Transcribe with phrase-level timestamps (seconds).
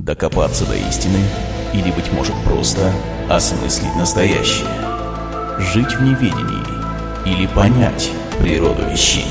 [0.00, 1.18] Докопаться до истины
[1.74, 2.90] или, быть может, просто
[3.28, 4.66] осмыслить настоящее.
[5.58, 6.64] Жить в неведении
[7.26, 9.26] или понять природу вещей.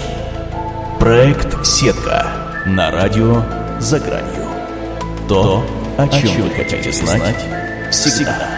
[1.00, 2.28] Проект «Сетка»
[2.68, 3.44] на радио
[3.80, 4.48] «За гранью».
[5.28, 5.66] То,
[5.98, 7.44] о чем вы хотите знать
[7.90, 8.49] всегда.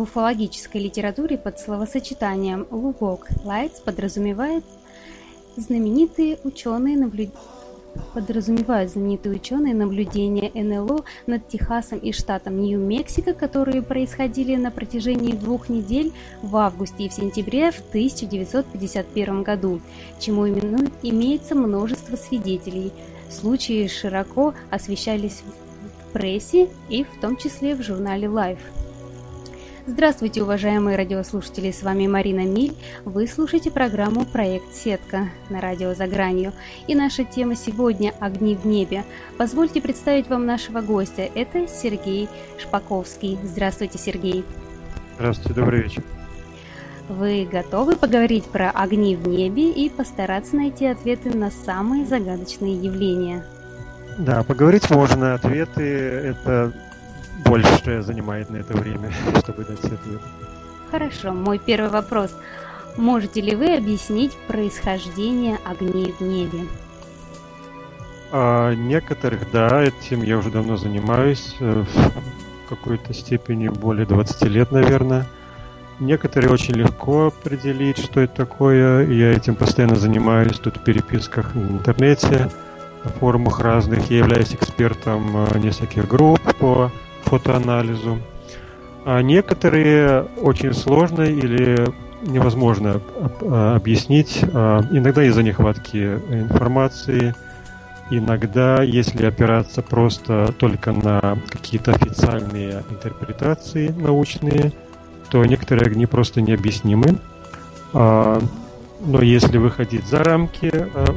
[0.00, 4.64] В уфологической литературе под словосочетанием «лугок» Лайтс подразумевает
[5.58, 7.36] знаменитые ученые наблюдения
[8.14, 15.68] подразумевают знаменитые ученые наблюдения НЛО над Техасом и штатом Нью-Мексико, которые происходили на протяжении двух
[15.68, 19.82] недель в августе и в сентябре в 1951 году,
[20.18, 22.90] чему именно имеется множество свидетелей.
[23.28, 28.60] Случаи широко освещались в прессе и в том числе в журнале Life.
[29.86, 32.74] Здравствуйте, уважаемые радиослушатели, с вами Марина Миль.
[33.06, 36.52] Вы слушаете программу «Проект Сетка» на радио «За гранью».
[36.86, 39.04] И наша тема сегодня– «Огни в небе».
[39.38, 41.28] Позвольте представить вам нашего гостя.
[41.34, 42.28] Это Сергей
[42.58, 43.38] Шпаковский.
[43.42, 44.44] Здравствуйте, Сергей.
[45.16, 46.02] Здравствуйте, добрый вечер.
[47.08, 53.44] Вы готовы поговорить про огни в небе и постараться найти ответы на самые загадочные явления?
[54.18, 55.34] Да, поговорить можно.
[55.34, 56.74] Ответы– это
[57.44, 60.20] больше занимает на это время, чтобы дать ответ.
[60.90, 62.34] Хорошо, мой первый вопрос.
[62.96, 66.66] Можете ли вы объяснить происхождение огней в небе?
[68.32, 74.70] А, некоторых, да, этим я уже давно занимаюсь, э, в какой-то степени более 20 лет,
[74.70, 75.26] наверное.
[75.98, 79.06] Некоторые очень легко определить, что это такое.
[79.06, 82.50] Я этим постоянно занимаюсь тут в переписках в интернете,
[83.04, 84.10] на форумах разных.
[84.10, 86.90] Я являюсь экспертом э, нескольких групп по
[87.24, 88.18] фотоанализу.
[89.04, 91.86] А некоторые очень сложно или
[92.22, 93.00] невозможно
[93.42, 94.40] а, объяснить.
[94.52, 97.34] А, иногда из-за нехватки информации,
[98.10, 104.72] иногда, если опираться просто только на какие-то официальные интерпретации научные,
[105.30, 107.18] то некоторые огни просто необъяснимы.
[107.92, 108.40] А,
[109.02, 110.70] но если выходить за рамки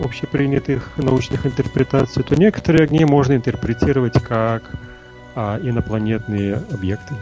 [0.06, 4.64] общепринятых научных интерпретаций, то некоторые огни можно интерпретировать как
[5.36, 7.14] а, инопланетные объекты.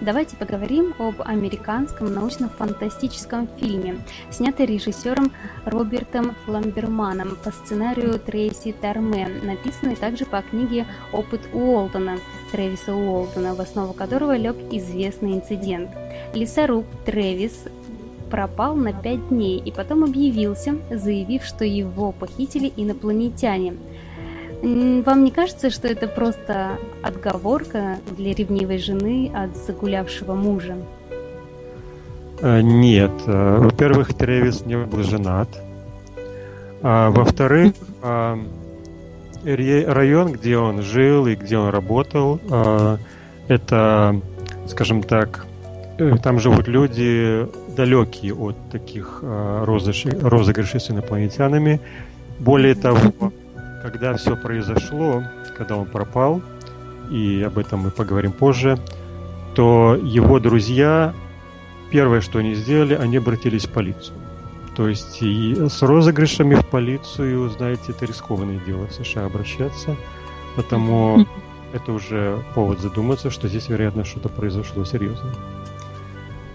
[0.00, 3.98] Давайте поговорим об американском научно-фантастическом фильме,
[4.30, 5.32] снятый режиссером
[5.64, 12.18] Робертом Ламберманом по сценарию Трейси Тармен, написанный также по книге «Опыт Уолтона»
[12.52, 15.88] Трэвиса Уолтона, в основу которого лег известный инцидент.
[16.34, 17.64] Лесоруб Трэвис
[18.30, 23.76] пропал на пять дней и потом объявился, заявив, что его похитили инопланетяне–
[24.62, 30.76] вам не кажется, что это просто отговорка для ревнивой жены от загулявшего мужа?
[32.40, 33.12] Э, нет.
[33.26, 35.48] Э, во-первых, Тревис не был женат.
[36.82, 37.72] А, во-вторых,
[38.02, 38.38] а,
[39.44, 42.98] район, где он жил и где он работал, а,
[43.48, 44.20] это,
[44.68, 45.46] скажем так,
[45.98, 47.46] э, там живут люди
[47.76, 51.80] далекие от таких розыгрышей с инопланетянами.
[52.38, 53.32] Более того,
[53.86, 55.22] когда все произошло,
[55.56, 56.42] когда он пропал,
[57.08, 58.80] и об этом мы поговорим позже,
[59.54, 61.14] то его друзья,
[61.92, 64.18] первое, что они сделали, они обратились в полицию.
[64.74, 69.94] То есть и с розыгрышами в полицию, знаете, это рискованное дело в США обращаться,
[70.56, 71.24] потому
[71.72, 75.32] это уже повод задуматься, что здесь, вероятно, что-то произошло серьезное.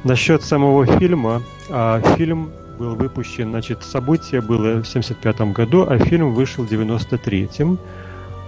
[0.03, 6.33] Насчет самого фильма, а, фильм был выпущен, значит, событие было в 75 году, а фильм
[6.33, 7.77] вышел в 93-м.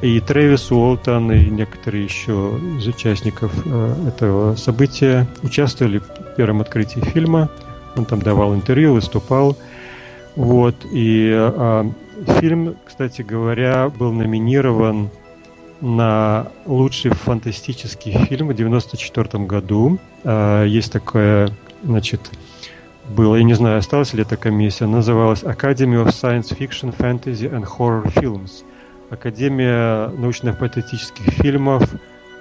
[0.02, 7.00] И Трэвис Уолтон и некоторые еще из участников э, этого события участвовали в первом открытии
[7.00, 7.50] фильма.
[7.96, 9.56] Он там давал интервью, выступал.
[10.36, 10.76] Вот.
[10.92, 11.92] И э,
[12.40, 15.12] фильм, кстати говоря, был номинирован
[15.80, 20.00] на лучший фантастический фильм в 94 году.
[20.24, 21.52] Э, есть такое,
[21.84, 22.32] значит,
[23.10, 27.66] было, я не знаю, осталась ли эта комиссия, называлась Academy of Science Fiction, Fantasy and
[27.66, 28.64] Horror Films.
[29.10, 31.84] Академия научно-фантастических фильмов,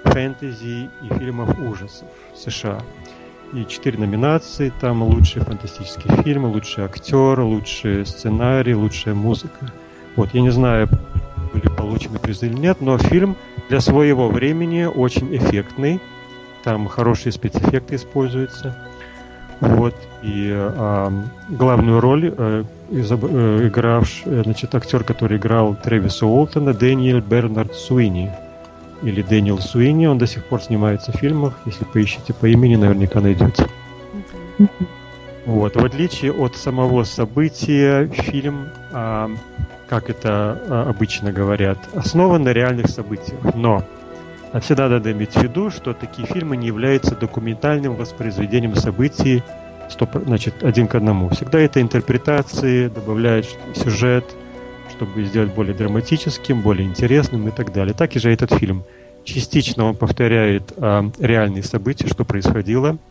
[0.05, 2.79] фэнтези и фильмов ужасов США.
[3.53, 9.71] И четыре номинации, там лучший фантастический фильм, лучший актер, лучший сценарий, лучшая музыка.
[10.15, 10.89] Вот, я не знаю,
[11.53, 13.35] были получены призы или нет, но фильм
[13.69, 16.01] для своего времени очень эффектный.
[16.63, 18.75] Там хорошие спецэффекты используются.
[19.59, 21.11] Вот, и а,
[21.49, 28.31] главную роль э, э, игравший, э, значит, актер, который играл Трэвиса Уолтона, Дэниел Бернард Суини.
[29.01, 31.59] Или Дэниел Суини, он до сих пор снимается в фильмах.
[31.65, 33.67] Если поищите по имени, наверняка найдете.
[35.45, 35.75] Вот.
[35.75, 39.29] В отличие от самого события, фильм, а,
[39.89, 43.41] как это а, обычно говорят, основан на реальных событиях.
[43.55, 43.83] Но
[44.61, 49.43] всегда надо иметь в виду, что такие фильмы не являются документальным воспроизведением событий
[50.25, 51.29] значит, один к одному.
[51.29, 54.25] Всегда это интерпретации, добавляют сюжет,
[54.89, 57.93] чтобы сделать более драматическим, более интересным и так далее.
[57.93, 58.83] Так и же этот фильм.
[59.23, 62.97] Частично он повторяет а, реальные события, что происходило–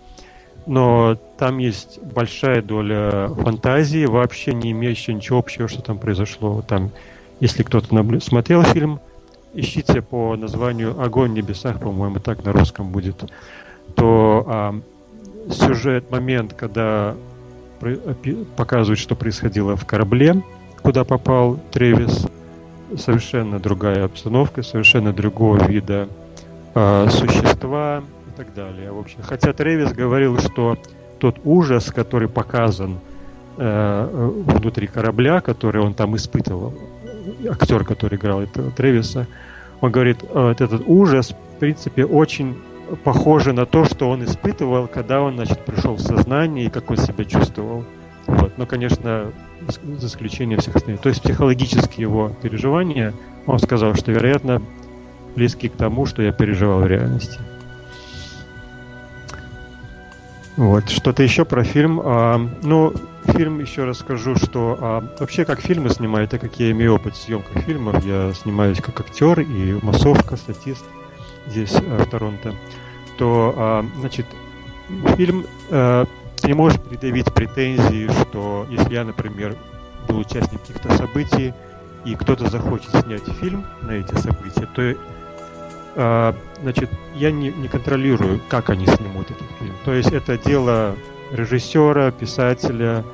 [0.66, 6.62] но там есть большая доля фантазии, вообще не имеющая ничего общего, что там произошло.
[6.62, 6.92] Там,
[7.40, 8.20] если кто-то наблю...
[8.20, 9.00] смотрел фильм,
[9.54, 13.24] ищите по названию «Огонь в небесах», по-моему, так на русском будет,
[13.96, 14.80] то а,
[15.50, 17.16] сюжет, момент, когда
[18.56, 20.42] показывают, что происходило в корабле,
[20.82, 22.26] куда попал Тревис,
[22.96, 26.08] совершенно другая обстановка, совершенно другого вида
[26.74, 28.02] э, существа,
[28.32, 28.92] и так далее.
[28.92, 30.78] В общем, хотя Тревис говорил, что
[31.18, 32.98] тот ужас, который показан
[33.56, 36.74] э, внутри корабля, который он там испытывал,
[37.48, 39.26] актер, который играл этого Тревиса,
[39.80, 42.56] он говорит, э, этот ужас, в принципе, очень
[43.04, 46.96] похоже на то, что он испытывал, когда он, значит, пришел в сознание и как он
[46.96, 47.84] себя чувствовал.
[48.26, 48.56] Вот.
[48.56, 49.32] Но, конечно,
[49.84, 51.00] за исключением всех остальных.
[51.00, 53.14] То есть психологические его переживания,
[53.46, 54.62] он сказал, что, вероятно,
[55.34, 57.38] близки к тому, что я переживал в реальности.
[60.56, 62.00] Вот, что-то еще про фильм.
[62.04, 62.92] А, ну,
[63.24, 67.58] фильм еще расскажу, что а, вообще как фильмы снимаю, так как я имею опыт съемки
[67.60, 70.84] фильмов, я снимаюсь как актер и массовка, статист
[71.46, 72.54] здесь а, в Торонто,
[73.22, 74.26] то, а, значит,
[75.16, 76.06] фильм а,
[76.40, 79.54] ты не можешь предъявить претензии, что если я, например,
[80.08, 81.54] был участником каких-то событий,
[82.04, 84.96] и кто-то захочет снять фильм на эти события, то
[85.94, 89.74] а, значит, я не, не контролирую, как они снимут этот фильм.
[89.84, 90.96] То есть это дело
[91.30, 93.04] режиссера, писателя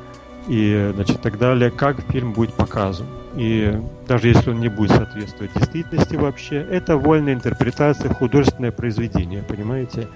[0.47, 3.07] и, значит, так далее, как фильм будет показан.
[3.39, 10.09] И даже если он не будет соответствовать действительности вообще, это вольная интерпретация, художественное произведение, понимаете?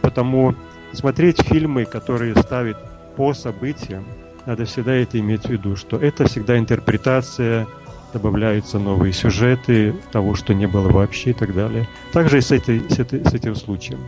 [0.00, 0.54] Потому
[0.92, 2.76] смотреть фильмы, которые ставят
[3.16, 4.04] по событиям,
[4.46, 7.66] надо всегда это иметь в виду, что это всегда интерпретация
[8.12, 11.88] добавляются новые сюжеты того, что не было вообще и так далее.
[12.12, 13.98] Также и с, этой, с, этой, с этим случаем.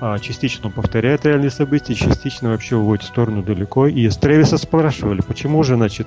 [0.00, 3.88] А частично он повторяет реальные события, частично вообще уводит в сторону далеко.
[3.88, 6.06] И с Тревиса спрашивали, почему же, значит,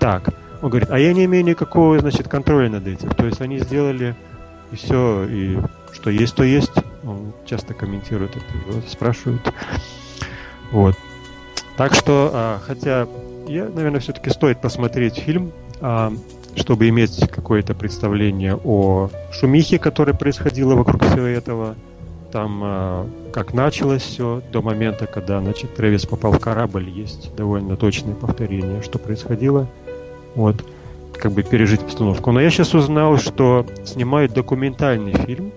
[0.00, 0.34] так?
[0.64, 3.10] Он говорит, а я не имею никакого, значит, контроля над этим.
[3.10, 4.16] То есть они сделали
[4.72, 5.58] и все, и
[5.92, 6.72] что есть, то есть.
[7.04, 9.42] Он часто комментирует это, спрашивают.
[10.72, 10.96] Вот.
[11.76, 13.06] Так что, а, хотя,
[13.46, 15.52] я, наверное, все-таки стоит посмотреть фильм.
[15.82, 16.10] А,
[16.56, 21.74] чтобы иметь какое-то представление о шумихе, которая происходила вокруг всего этого,
[22.32, 27.76] там э, как началось все до момента, когда значит, Трэвис попал в корабль, есть довольно
[27.76, 29.68] точное повторение, что происходило.
[30.34, 30.64] Вот,
[31.12, 32.32] как бы пережить обстановку.
[32.32, 35.52] Но я сейчас узнал, что снимают документальный фильм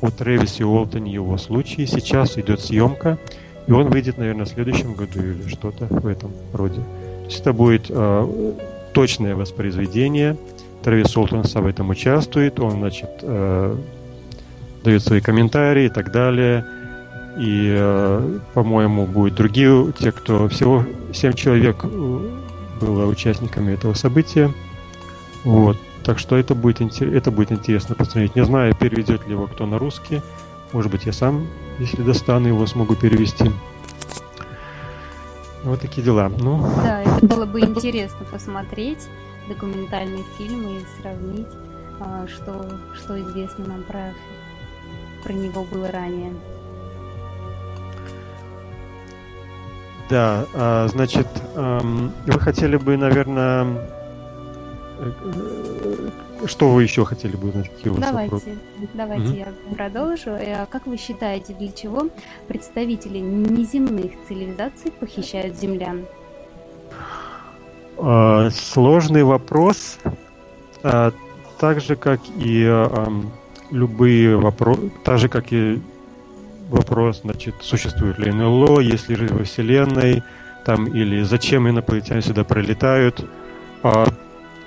[0.00, 1.86] о Трэвисе Уолтоне и его случае.
[1.86, 3.18] Сейчас идет съемка,
[3.66, 6.80] и он выйдет, наверное, в следующем году или что-то в этом роде.
[6.80, 8.52] То есть это будет э,
[8.92, 10.36] точное воспроизведение.
[10.82, 13.76] Трэвис Солтонс в этом участвует, он, значит, э,
[14.82, 16.64] дает свои комментарии и так далее.
[17.38, 22.39] И, э, по-моему, будут другие, те, кто всего семь человек э,
[22.80, 24.52] было участниками этого события.
[25.44, 25.76] Вот.
[26.04, 28.34] Так что это будет, это будет интересно посмотреть.
[28.34, 30.22] Не знаю, переведет ли его кто на русский.
[30.72, 31.46] Может быть, я сам,
[31.78, 33.50] если достану его, смогу перевести.
[35.62, 36.30] Вот такие дела.
[36.38, 36.66] Ну.
[36.82, 39.08] Да, это было бы интересно посмотреть
[39.48, 41.48] документальный фильм и сравнить,
[41.98, 44.14] а, что, что известно нам про,
[45.24, 46.32] про него было ранее.
[50.10, 53.64] Да, а, значит, вы хотели бы, наверное,
[54.98, 55.12] э,
[56.46, 57.70] что вы еще хотели бы узнать?
[57.70, 58.58] Какие давайте, вопросы?
[58.94, 59.36] давайте угу.
[59.36, 60.30] я продолжу.
[60.30, 62.08] Э, как вы считаете, для чего
[62.48, 66.04] представители неземных цивилизаций похищают землян?
[67.96, 69.98] А, сложный вопрос.
[70.82, 71.12] А,
[71.60, 72.88] так же, как и
[73.70, 75.80] любые вопросы, так же, как и
[76.70, 80.22] вопрос, значит, существует ли НЛО, есть ли жизнь во Вселенной,
[80.64, 83.24] там, или зачем инопланетяне сюда пролетают.
[83.82, 84.06] А,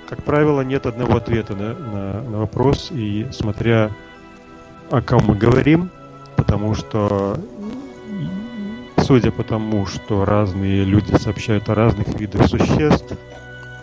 [0.08, 3.90] как правило, нет одного ответа на, на, на вопрос, и смотря
[4.90, 5.90] о ком мы говорим,
[6.36, 7.36] потому что
[8.98, 13.12] судя по тому, что разные люди сообщают о разных видах существ,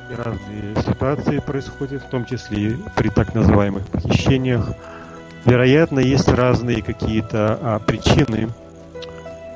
[0.10, 4.70] и разные ситуации происходят, в том числе и при так называемых похищениях,
[5.46, 8.50] вероятно, есть разные какие-то а, причины.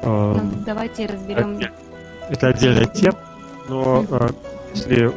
[0.03, 1.59] А, Давайте разберем.
[2.29, 3.17] это отдельная тема,
[3.69, 4.29] но э,
[4.73, 5.11] если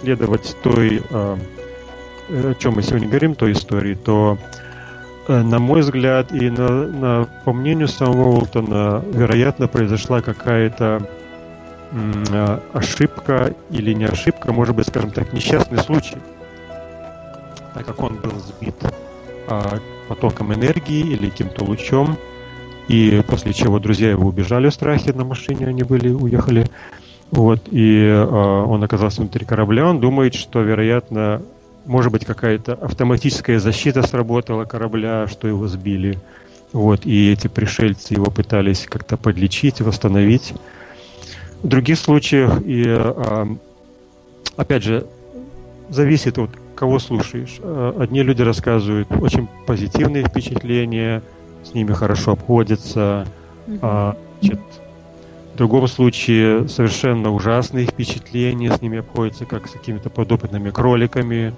[0.00, 1.36] следовать той, э,
[2.28, 4.38] о чем мы сегодня говорим, той истории, то,
[5.28, 11.06] э, на мой взгляд, и на, на, по мнению самого Уолтона, вероятно, произошла какая-то
[11.92, 16.16] э, ошибка или не ошибка, может быть, скажем так, несчастный случай,
[17.74, 18.76] так как он был сбит.
[18.82, 19.01] э,
[20.08, 22.16] потоком энергии или каким-то лучом,
[22.88, 26.66] и после чего друзья его убежали в страхе на машине, они были, уехали.
[27.30, 29.86] Вот, и э, он оказался внутри корабля.
[29.86, 31.40] Он думает, что, вероятно,
[31.86, 36.18] может быть, какая-то автоматическая защита сработала корабля, что его сбили.
[36.72, 40.52] Вот, и эти пришельцы его пытались как-то подлечить, восстановить.
[41.62, 43.46] В других случаях, и э,
[44.56, 45.06] опять же,
[45.88, 46.50] зависит от
[46.82, 47.60] кого слушаешь.
[47.62, 51.22] Э, одни люди рассказывают очень позитивные впечатления,
[51.62, 53.24] с ними хорошо обходятся.
[53.80, 54.58] А, значит,
[55.54, 61.54] в другом случае совершенно ужасные впечатления, с ними обходятся как с какими-то подопытными кроликами.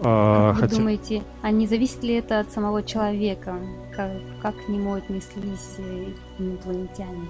[0.00, 0.76] А, как вы хотя...
[0.76, 3.56] думаете, а не зависит ли это от самого человека?
[3.96, 5.78] Как, как к нему отнеслись
[6.38, 7.26] инопланетяне?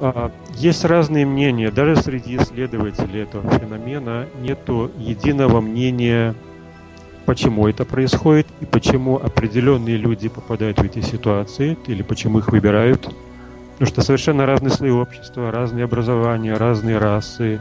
[0.00, 1.70] А, есть разные мнения.
[1.70, 6.34] Даже среди исследователей этого феномена нету единого мнения
[7.26, 13.02] почему это происходит и почему определенные люди попадают в эти ситуации или почему их выбирают.
[13.72, 17.60] Потому что совершенно разные слои общества, разные образования, разные расы.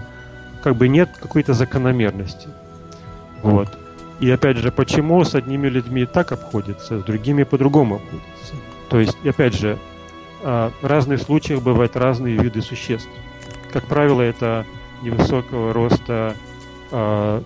[0.64, 2.48] Как бы нет какой-то закономерности.
[3.44, 3.78] Вот.
[4.20, 8.56] И опять же, почему с одними людьми так обходятся, с другими по-другому обходятся.
[8.90, 9.78] То есть, опять же,
[10.42, 13.10] в разных случаях бывают разные виды существ.
[13.72, 14.66] Как правило, это
[15.02, 16.36] невысокого роста
[16.92, 17.44] а,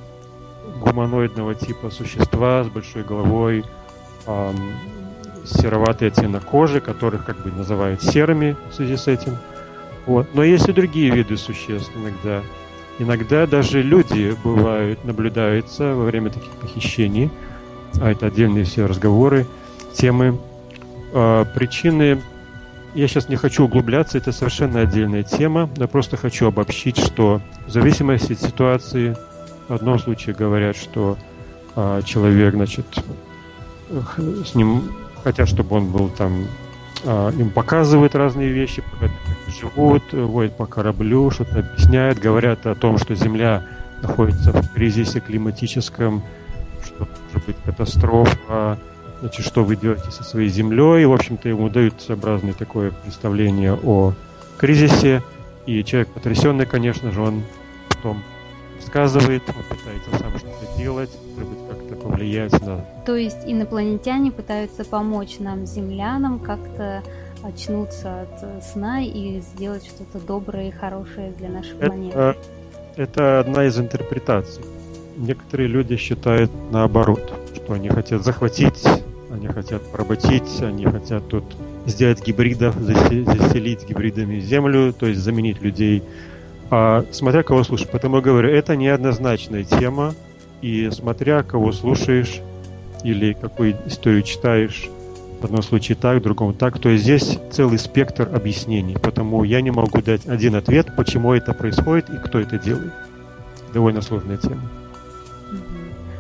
[0.80, 3.66] гуманоидного типа существа с большой головой,
[4.26, 4.56] эм,
[5.46, 9.38] сероватый оттенок кожи, которых как бы называют серыми в связи с этим.
[10.06, 10.34] Вот.
[10.34, 12.42] Но есть и другие виды существ иногда.
[13.00, 17.32] Иногда даже люди бывают, наблюдаются во время таких похищений,
[18.02, 19.48] а это отдельные все разговоры,
[19.94, 20.40] темы.
[21.12, 22.22] Э, причины,
[22.96, 27.72] я сейчас не хочу углубляться, это совершенно отдельная тема, я просто хочу обобщить, что в
[27.72, 29.18] зависимости от ситуации
[29.68, 31.18] в одном случае говорят, что
[31.76, 32.86] а, человек, значит,
[34.46, 34.92] с ним
[35.24, 36.46] хотят, чтобы он был там,
[37.06, 38.84] а, им показывают разные вещи,
[39.48, 43.66] живут, водят по кораблю, что-то объясняют, говорят о том, что Земля
[44.02, 46.24] находится в кризисе климатическом,
[46.84, 48.78] что может быть катастрофа,
[49.24, 51.06] значит, что вы делаете со своей Землей.
[51.06, 54.14] В общем-то, ему дают своеобразное такое представление о
[54.58, 55.24] кризисе.
[55.66, 57.44] И человек потрясенный, конечно же, он
[57.88, 58.22] потом
[58.76, 62.86] рассказывает, он пытается сам что-то делать, может быть, как-то повлиять на...
[63.06, 67.02] То есть инопланетяне пытаются помочь нам, землянам, как-то
[67.44, 72.36] очнуться от сна и сделать что-то доброе и хорошее для нашей это, планеты.
[72.98, 74.66] Это одна из интерпретаций.
[75.16, 78.84] Некоторые люди считают наоборот, что они хотят захватить,
[79.34, 81.44] они хотят поработить, они хотят тут
[81.86, 86.04] сделать гибридов, заселить гибридами землю, то есть заменить людей
[86.70, 87.90] а, смотря кого слушаешь.
[87.90, 90.16] Потому говорю, это неоднозначная тема,
[90.62, 92.42] и смотря кого слушаешь
[93.04, 94.90] или какую историю читаешь,
[95.40, 98.96] в одном случае так, в другом так, то есть здесь целый спектр объяснений.
[98.96, 102.94] Потому я не могу дать один ответ, почему это происходит и кто это делает.
[103.74, 104.62] Довольно сложная тема.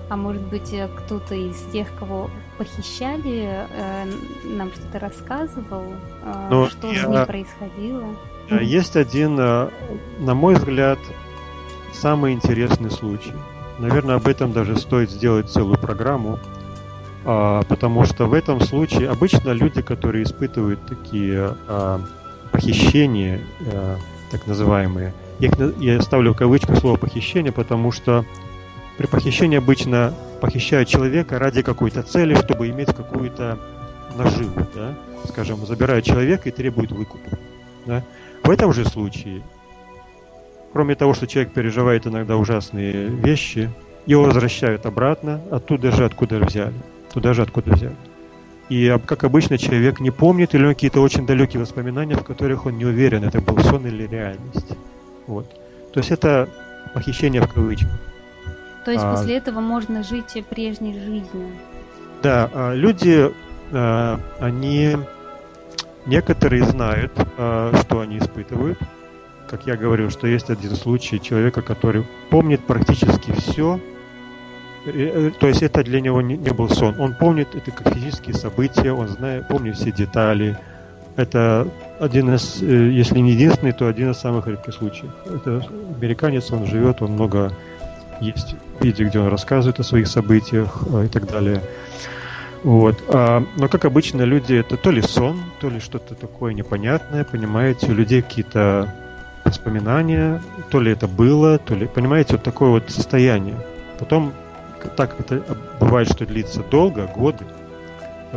[0.10, 4.06] А может быть, э, кто-то из тех, кого похищали, э,
[4.44, 5.94] нам что-то рассказывал,
[6.24, 7.04] э, Но что я...
[7.04, 8.04] с ним происходило?
[8.50, 9.70] Есть один, на
[10.20, 11.00] мой взгляд,
[11.94, 13.34] самый интересный случай.
[13.80, 16.40] Наверное, об этом даже стоит сделать целую программу,
[17.26, 22.02] а, потому что в этом случае обычно люди, которые испытывают такие а,
[22.52, 23.40] похищения,
[24.30, 28.26] так называемые, я ставлю в кавычках слово похищение, потому что
[28.98, 33.58] при похищении обычно похищают человека ради какой-то цели, чтобы иметь какую-то
[34.16, 34.96] наживу, да?
[35.28, 37.38] скажем, забирают человека и требуют выкупа.
[37.86, 38.04] Да?
[38.44, 39.42] В этом же случае,
[40.74, 43.70] кроме того, что человек переживает иногда ужасные вещи,
[44.06, 46.76] его возвращают обратно, оттуда же, откуда взяли.
[47.14, 47.96] Туда же, откуда взяли.
[48.70, 52.86] И, как обычно, человек не помнит или какие-то очень далекие воспоминания, в которых он не
[52.86, 54.74] уверен, это был сон или реальность.
[55.28, 55.50] Вот.
[55.94, 56.50] То есть это
[56.94, 58.00] похищение в кавычках.
[58.86, 61.50] То есть а, после этого можно жить прежней жизнью.
[62.22, 63.32] Да, а, люди,
[63.72, 64.96] а, они
[66.06, 68.78] Некоторые знают, а, что они испытывают.
[69.50, 73.80] Как я говорил, что есть один случай человека, который помнит практически все.
[74.86, 77.00] Э, то есть это для него не был сон.
[77.00, 80.58] Он помнит это как физические события, он знает, помнит все детали.
[81.16, 81.68] это
[82.00, 85.12] один из, э, если не единственный, то один из самых редких случаев.
[85.26, 85.64] Это
[85.96, 87.54] американец, он живет, он много
[88.22, 91.62] есть видео, где он рассказывает о своих событиях э, и так далее.
[92.64, 93.04] Вот.
[93.10, 97.92] А, но, как обычно, люди это то ли сон, то ли что-то такое непонятное, понимаете,
[97.92, 98.94] у людей какие-то
[99.44, 103.58] воспоминания, то ли это было, то ли, понимаете, вот такое вот состояние.
[104.00, 104.34] Потом,
[104.96, 107.46] так как это бывает, что длится долго, годы,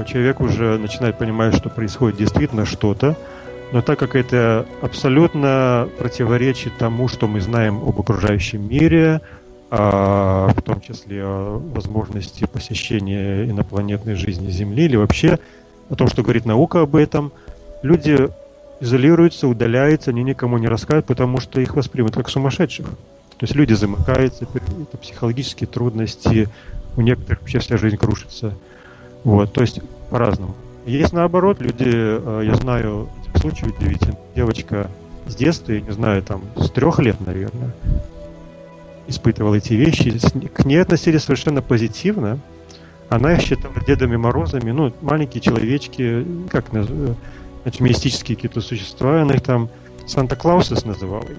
[0.07, 3.17] человек уже начинает понимать, что происходит действительно что-то,
[3.73, 10.63] но так как это абсолютно противоречит тому, что мы знаем об окружающем мире, а, в
[10.65, 15.41] том числе возможности посещения инопланетной жизни Земли или вообще
[15.91, 17.33] о том, что говорит наука об этом,
[17.83, 18.29] люди
[18.81, 22.87] изолируются, удаляются, они никому не рассказывают, потому что их воспримут как сумасшедших.
[22.87, 26.49] То есть люди замыкаются, это психологические трудности,
[26.97, 28.55] у некоторых вообще вся жизнь крушится.
[29.25, 29.81] Вот, то есть
[30.11, 30.55] по-разному.
[30.87, 34.17] Есть наоборот, люди, э, я знаю, случай удивительный.
[34.35, 34.89] Девочка
[35.27, 37.73] с детства, я не знаю, там, с трех лет, наверное,
[39.09, 40.19] испытывала эти вещи.
[40.55, 42.39] К ней относились совершенно позитивно.
[43.09, 49.43] Она их считала Дедами Морозами, ну, маленькие человечки, как значит, мистические какие-то существа, она их
[49.43, 49.69] там
[50.07, 51.39] Санта-Клаусес называла их.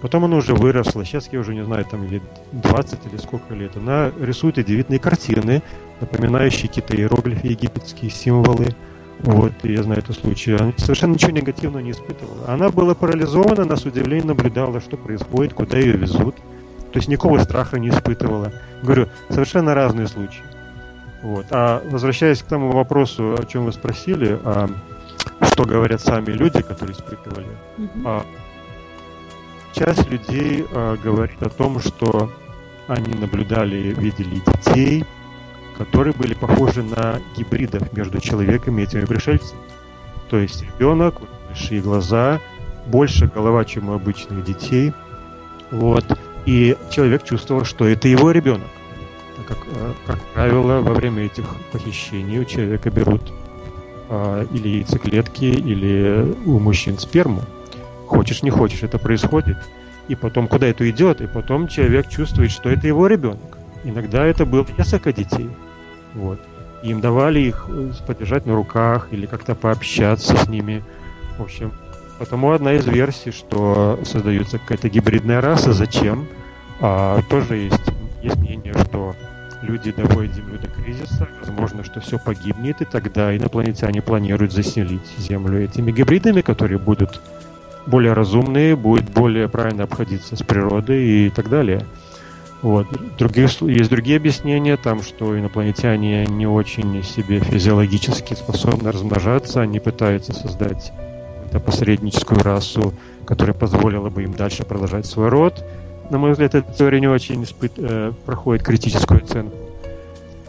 [0.00, 2.22] Потом она уже выросла, сейчас я уже не знаю, там лет
[2.52, 3.76] 20 или сколько лет.
[3.76, 5.62] Она рисует удивительные картины,
[6.00, 8.68] напоминающие какие-то иероглифы, египетские символы.
[9.20, 10.52] Вот, и я знаю это случай.
[10.52, 12.48] Она совершенно ничего негативного не испытывала.
[12.48, 16.36] Она была парализована, она с наблюдала, что происходит, куда ее везут.
[16.96, 18.52] То есть никакого страха не испытывала.
[18.82, 20.40] Говорю, совершенно разные случаи.
[21.20, 21.44] Вот.
[21.50, 24.70] А возвращаясь к тому вопросу, о чем вы спросили, а,
[25.42, 28.02] что говорят сами люди, которые испытывали, mm-hmm.
[28.06, 28.24] а,
[29.74, 32.32] часть людей а, говорит о том, что
[32.88, 35.04] они наблюдали, видели детей,
[35.76, 39.60] которые были похожи на гибридов между человеком и этими пришельцами.
[40.30, 41.16] То есть ребенок,
[41.48, 42.40] большие глаза,
[42.86, 44.94] больше голова, чем у обычных детей.
[45.70, 46.06] Вот.
[46.46, 48.68] И человек чувствовал, что это его ребенок.
[49.36, 53.32] Так как, э, как правило, во время этих похищений у человека берут
[54.08, 57.42] а, или яйцеклетки, или у мужчин сперму.
[58.06, 59.58] Хочешь, не хочешь, это происходит.
[60.06, 63.58] И потом, куда это идет, и потом человек чувствует, что это его ребенок.
[63.82, 65.50] Иногда это было несколько детей.
[66.14, 66.40] Вот.
[66.82, 70.84] им давали их э, подержать на руках или как-то пообщаться с ними.
[71.36, 71.72] В общем,
[72.18, 76.26] Потому одна из версий, что создается какая-то гибридная раса, зачем?
[76.80, 79.14] А, тоже есть, есть мнение, что
[79.62, 85.62] люди доводят Землю до кризиса, возможно, что все погибнет, и тогда инопланетяне планируют заселить Землю
[85.62, 87.20] этими гибридами, которые будут
[87.86, 91.84] более разумные, будут более правильно обходиться с природой и так далее.
[92.62, 92.86] Вот.
[93.18, 100.32] Другие, есть другие объяснения, там, что инопланетяне не очень себе физиологически способны размножаться, они пытаются
[100.32, 100.92] создать
[101.46, 102.92] какую-то посредническую расу,
[103.24, 105.64] которая позволила бы им дальше продолжать свой род.
[106.10, 107.72] На мой взгляд, эта теория не очень испыт...
[107.76, 109.56] э, проходит критическую оценку.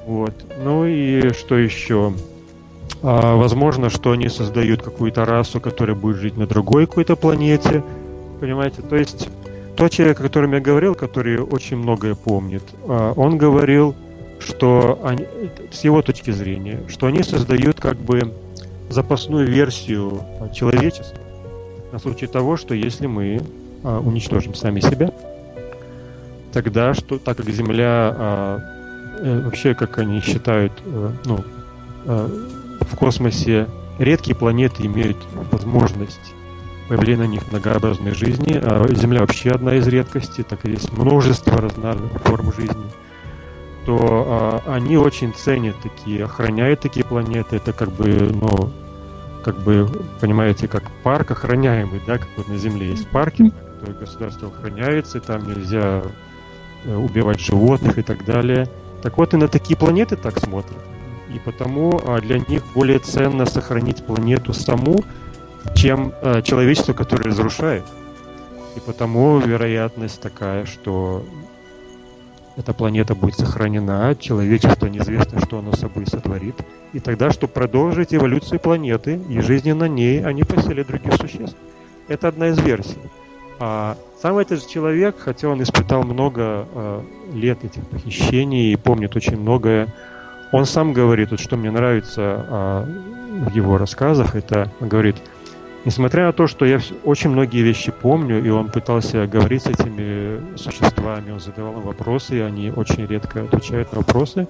[0.06, 0.34] Вот.
[0.64, 2.14] Ну и что еще?
[3.02, 7.84] А, возможно, что они создают какую-то расу, которая будет жить на другой какой-то планете.
[8.40, 8.82] Понимаете?
[8.82, 9.30] То есть
[9.76, 13.96] тот человек, о котором я говорил, который очень многое помнит, а, он говорил,
[14.40, 15.26] что они,
[15.72, 18.34] с его точки зрения, что они создают как бы
[18.90, 20.22] запасную версию
[20.54, 21.20] человечества
[21.92, 23.42] на случай того, что если мы
[23.84, 25.12] а, уничтожим сами себя,
[26.54, 28.60] тогда, что, так как Земля а,
[29.20, 31.44] э, вообще, как они считают, э, ну,
[32.06, 32.30] э,
[32.82, 33.68] в космосе
[34.00, 35.18] редкие планеты имеют
[35.52, 36.34] возможность
[36.88, 41.62] появления на них многообразной жизни, а Земля вообще одна из редкостей, так и есть множество
[41.62, 42.86] разных форм жизни–
[43.88, 47.56] что а, они очень ценят такие, охраняют такие планеты.
[47.56, 48.70] Это как бы, ну,
[49.46, 49.88] как бы,
[50.20, 55.48] понимаете, как парк охраняемый, да, как вот на Земле есть парки, которые государство охраняется, там
[55.48, 56.04] нельзя
[56.84, 58.68] э, убивать животных и так далее.
[59.02, 60.84] Так вот и на такие планеты так смотрят.
[61.34, 64.98] И потому а, для них более ценно сохранить планету саму,
[65.76, 67.86] чем а, человечество, которое разрушает.
[68.76, 71.24] И потому вероятность такая, что
[72.58, 76.56] эта планета будет сохранена, человечество неизвестно, что оно собой сотворит.
[76.92, 81.56] И тогда, чтобы продолжить эволюцию планеты и жизни на ней, они поселят других существ.
[82.08, 82.98] Это одна из версий.
[83.60, 87.02] А сам этот человек, хотя он испытал много э,
[87.34, 89.94] лет этих похищений и помнит очень многое,
[90.52, 95.18] он сам говорит, вот что мне нравится э, в его рассказах, это он говорит–
[95.86, 100.58] Несмотря на то, что я очень многие вещи помню, и он пытался говорить с этими
[100.58, 104.48] существами, он задавал им вопросы, и они очень редко отвечают на вопросы,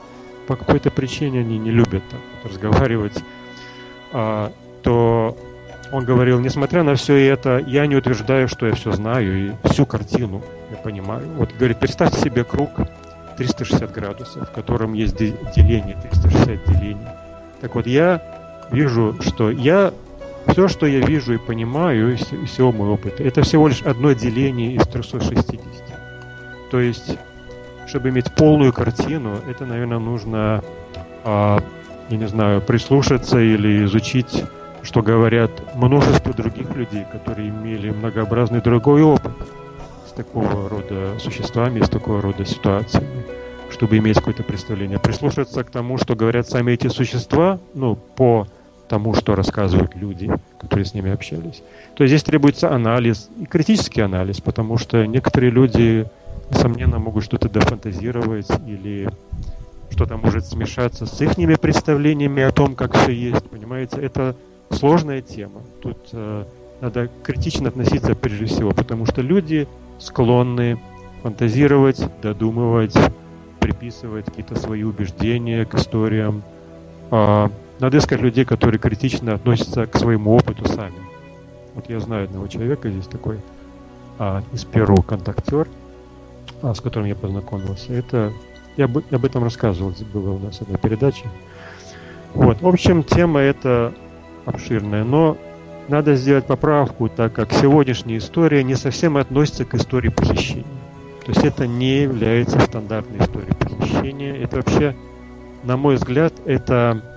[0.48, 3.24] по какой-то причине они не любят так, разговаривать,
[4.14, 5.38] а, то
[5.92, 9.86] он говорил, несмотря на все это, я не утверждаю, что я все знаю и всю
[9.86, 11.28] картину я понимаю.
[11.38, 12.72] Вот, говорит, представьте себе круг
[13.38, 17.08] 360 градусов, в котором есть деление, 360 делений.
[17.62, 18.22] Так вот, я
[18.72, 19.94] вижу, что я
[20.48, 24.74] все, что я вижу и понимаю из всего моего опыта, это всего лишь одно деление
[24.74, 25.62] из 360.
[26.72, 27.18] То есть,
[27.88, 30.64] чтобы иметь полную картину, это, наверное, нужно,
[31.24, 31.60] а,
[32.10, 34.44] я не знаю, прислушаться или изучить,
[34.84, 39.34] что говорят множество других людей, которые имели многообразный другой опыт
[40.08, 43.26] с такого рода существами, с такого рода ситуациями
[43.70, 45.00] чтобы иметь какое-то представление.
[45.00, 48.48] Прислушаться к тому, что говорят сами эти существа, ну, по
[48.88, 51.62] тому, что рассказывают люди, которые с ними общались.
[51.96, 56.06] То есть здесь требуется анализ и критический анализ, потому что некоторые люди,
[56.50, 59.10] несомненно, могут что-то дофантазировать или
[59.90, 63.50] что-то может смешаться с их представлениями о том, как все есть.
[63.50, 64.36] Понимаете, это
[64.70, 65.62] сложная тема.
[65.82, 66.44] Тут э,
[66.82, 69.68] надо критично относиться прежде всего, потому что люди
[70.00, 70.80] склонны
[71.24, 72.96] фантазировать, додумывать,
[73.60, 76.44] приписывать какие-то свои убеждения к историям.
[77.10, 80.96] А, надо искать людей, которые критично относятся к своему опыту сами.
[81.76, 83.40] Вот я знаю одного человека здесь такой
[84.18, 85.68] а, из Перу контактер,
[86.62, 87.94] а, с которым я познакомился.
[87.94, 88.34] Это
[88.78, 91.26] я об, об этом рассказывал, было у нас одна передача.
[92.34, 93.94] Вот, в общем, тема эта
[94.46, 95.38] обширная, но
[95.88, 100.66] надо сделать поправку, так как сегодняшняя история не совсем относится к истории похищения.
[101.26, 104.36] То есть это не является стандартной историей похищения.
[104.36, 104.96] Это вообще,
[105.64, 107.17] на мой взгляд, это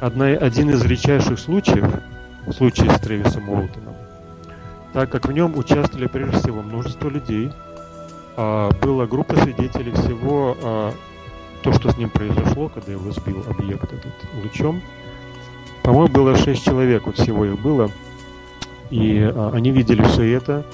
[0.00, 1.86] одна, один из редчайших случаев,
[2.56, 3.94] случай с Трэвисом Уолтоном,
[4.92, 7.50] так как в нем участвовали прежде всего множество людей,
[8.36, 10.92] а, была группа свидетелей всего, а,
[11.62, 14.82] то, что с ним произошло, когда его сбил объект этот лучом.
[15.82, 17.90] По-моему, было шесть человек, вот всего их было,
[18.90, 20.64] и а, они видели все это.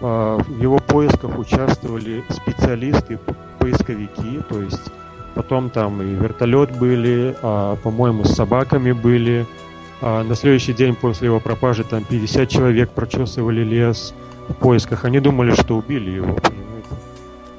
[0.00, 3.18] А, в его поисках участвовали специалисты,
[3.58, 4.90] поисковики, то есть
[5.34, 9.46] Потом там и вертолет были, а, по-моему, с собаками были.
[10.02, 14.14] А на следующий день после его пропажи там 50 человек прочесывали лес
[14.48, 15.04] в поисках.
[15.04, 16.88] Они думали, что убили его, понимаете?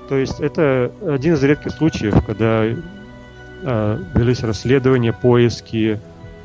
[0.09, 2.65] То есть это один из редких случаев, когда
[3.63, 5.99] а, велись расследования, поиски,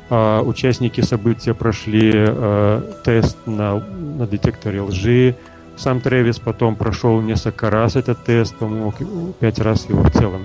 [0.09, 5.35] а, участники события прошли а, тест на, на детекторе лжи.
[5.75, 8.93] Сам Трэвис потом прошел несколько раз этот тест, по-моему,
[9.39, 10.43] пять раз его в целом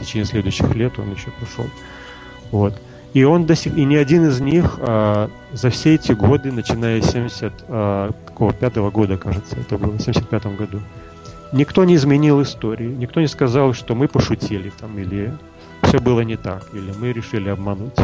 [0.00, 1.66] течение следующих лет он еще прошел.
[2.50, 2.74] Вот.
[3.12, 7.02] И он до сих, и ни один из них а, за все эти годы, начиная
[7.02, 10.80] с 70, а, какого, пятого года, кажется, это было, в 75 году,
[11.52, 15.32] никто не изменил историю, никто не сказал, что мы пошутили там, или
[15.82, 17.94] все было не так, или мы решили обмануть.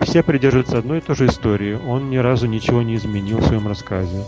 [0.00, 1.78] Все придерживаются одной и той же истории.
[1.86, 4.24] Он ни разу ничего не изменил в своем рассказе.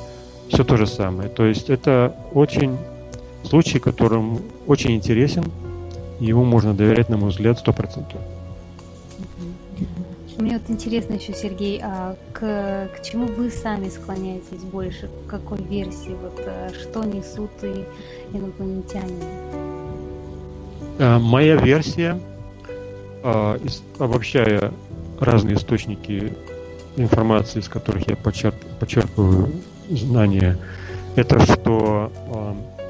[0.50, 1.30] Все то же самое.
[1.30, 2.76] То есть это очень
[3.44, 5.44] случай, которым очень интересен,
[6.26, 8.20] ему можно доверять, на мой взгляд, сто процентов.
[10.38, 15.08] Мне вот интересно еще, Сергей, а к, к чему вы сами склоняетесь больше?
[15.26, 16.16] К какой версии?
[16.20, 17.84] Вот э, что несут и
[18.36, 19.22] инопланетяне?
[20.98, 22.18] А, моя версия,
[23.22, 23.60] а,
[23.98, 24.72] обобщая
[25.20, 26.34] разные источники
[26.96, 29.50] информации, из которых я почерп, почерпываю
[29.88, 30.58] знания,
[31.14, 32.10] это что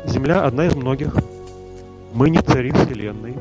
[0.07, 1.15] Земля одна из многих
[2.15, 3.37] мы не цари Вселенной.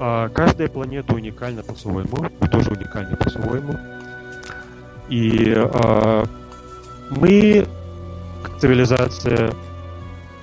[0.00, 3.74] А каждая планета уникальна по-своему, мы тоже уникальны по-своему.
[5.08, 6.24] И а,
[7.10, 7.66] мы,
[8.42, 9.52] как цивилизация,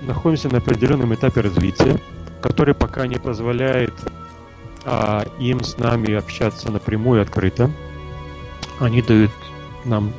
[0.01, 1.99] находимся на определенном этапе развития,
[2.41, 3.93] который пока не позволяет
[4.84, 7.71] а, им с нами общаться напрямую открыто.
[8.79, 9.31] Они дают
[9.86, 10.12] нам,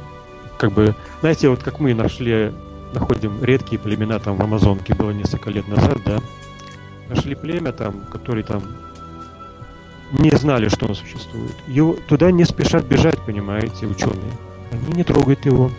[0.57, 2.53] как бы, знаете, вот как мы нашли,
[2.95, 6.21] находим редкие племена там в Амазонке, было несколько лет назад, да,
[7.09, 8.63] нашли племя там, которые там
[10.13, 11.55] не знали, что он существует.
[11.67, 14.33] Его, туда не спешат бежать, понимаете, ученые.
[14.71, 15.71] Они не трогают его.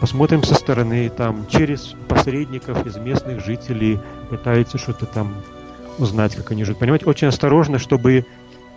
[0.00, 5.32] Посмотрим со стороны, там, через посредников из местных жителей пытаются что-то там
[5.98, 6.80] узнать, как они живут.
[6.80, 8.26] Понимаете, очень осторожно, чтобы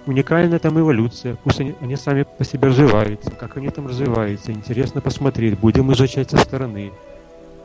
[0.06, 5.02] уникальная там эволюция, пусть они, они сами по себе развиваются, как они там развиваются, интересно
[5.02, 6.92] посмотреть, будем изучать со стороны.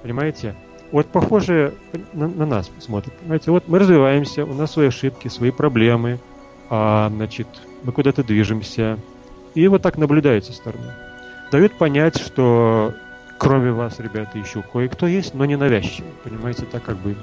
[0.03, 0.55] Понимаете?
[0.93, 1.75] Вот похоже
[2.13, 3.13] на, на нас смотрит.
[3.15, 6.19] Понимаете, вот мы развиваемся, у нас свои ошибки, свои проблемы,
[6.69, 7.47] а, значит,
[7.85, 8.99] мы куда-то движемся.
[9.55, 10.93] И вот так наблюдают со стороны.
[11.53, 12.95] Дают понять, что
[13.39, 16.09] кроме вас, ребята, еще кое-кто есть, но не навязчиво.
[16.25, 17.17] Понимаете, так как бы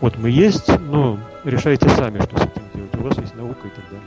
[0.00, 2.94] вот мы есть, но решайте сами, что с этим делать.
[2.94, 4.06] У вас есть наука и так далее.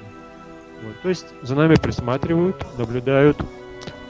[0.83, 1.01] Вот.
[1.01, 3.37] То есть за нами присматривают, наблюдают,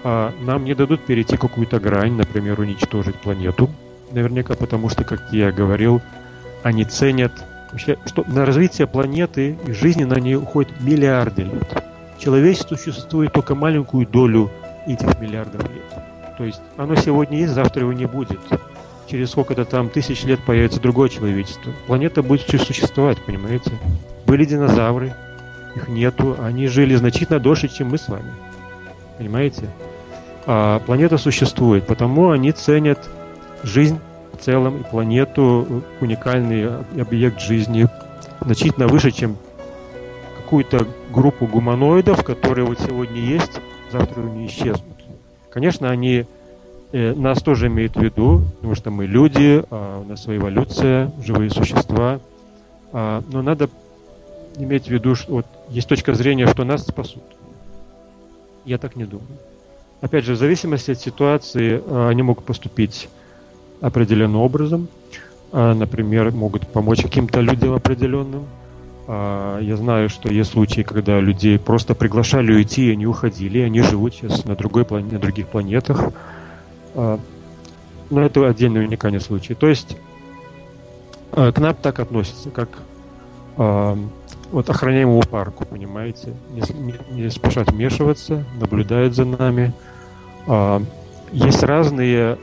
[0.03, 3.69] а, нам не дадут перейти какую-то грань, например, уничтожить планету.
[4.11, 6.01] Наверняка потому, что, как я говорил,
[6.63, 7.31] они ценят
[7.71, 11.83] вообще, что на развитие планеты и жизни на ней уходит миллиарды лет.
[12.19, 14.51] Человечество существует только маленькую долю
[14.85, 16.37] этих миллиардов лет.
[16.37, 18.39] То есть оно сегодня есть, завтра его не будет.
[19.07, 21.71] Через сколько-то там тысяч лет появится другое человечество.
[21.87, 23.71] Планета будет существовать, понимаете?
[24.25, 25.13] Были динозавры,
[25.75, 28.31] их нету, они жили значительно дольше, чем мы с вами.
[29.17, 29.69] Понимаете?
[30.45, 32.99] А планета существует, потому они ценят
[33.63, 33.99] жизнь
[34.33, 36.69] в целом и планету, уникальный
[36.99, 37.87] объект жизни,
[38.41, 39.37] значительно выше, чем
[40.37, 44.83] какую-то группу гуманоидов, которые вот сегодня есть, завтра не исчезнут.
[45.49, 46.25] Конечно, они
[46.91, 51.11] э, нас тоже имеют в виду, потому что мы люди, а у нас своя эволюция,
[51.23, 52.19] живые существа.
[52.93, 53.69] А, но надо
[54.57, 57.23] иметь в виду, что вот есть точка зрения, что нас спасут.
[58.65, 59.27] Я так не думаю.
[60.01, 63.09] Опять же, в зависимости от ситуации а, они могут поступить
[63.81, 64.87] определенным образом.
[65.51, 68.45] А, например, могут помочь каким-то людям определенным.
[69.07, 73.63] А, я знаю, что есть случаи, когда людей просто приглашали уйти, и они уходили, и
[73.63, 76.11] они живут сейчас на, другой плане, на других планетах.
[76.93, 77.19] Но
[78.09, 79.53] это отдельный уникальный случай.
[79.53, 79.97] То есть
[81.31, 82.67] к нам так относятся, как
[84.51, 86.33] вот охраняемому парку, понимаете?
[86.51, 89.73] Не, не, не спешат вмешиваться, наблюдают за нами.
[90.47, 90.81] А,
[91.31, 92.37] есть разные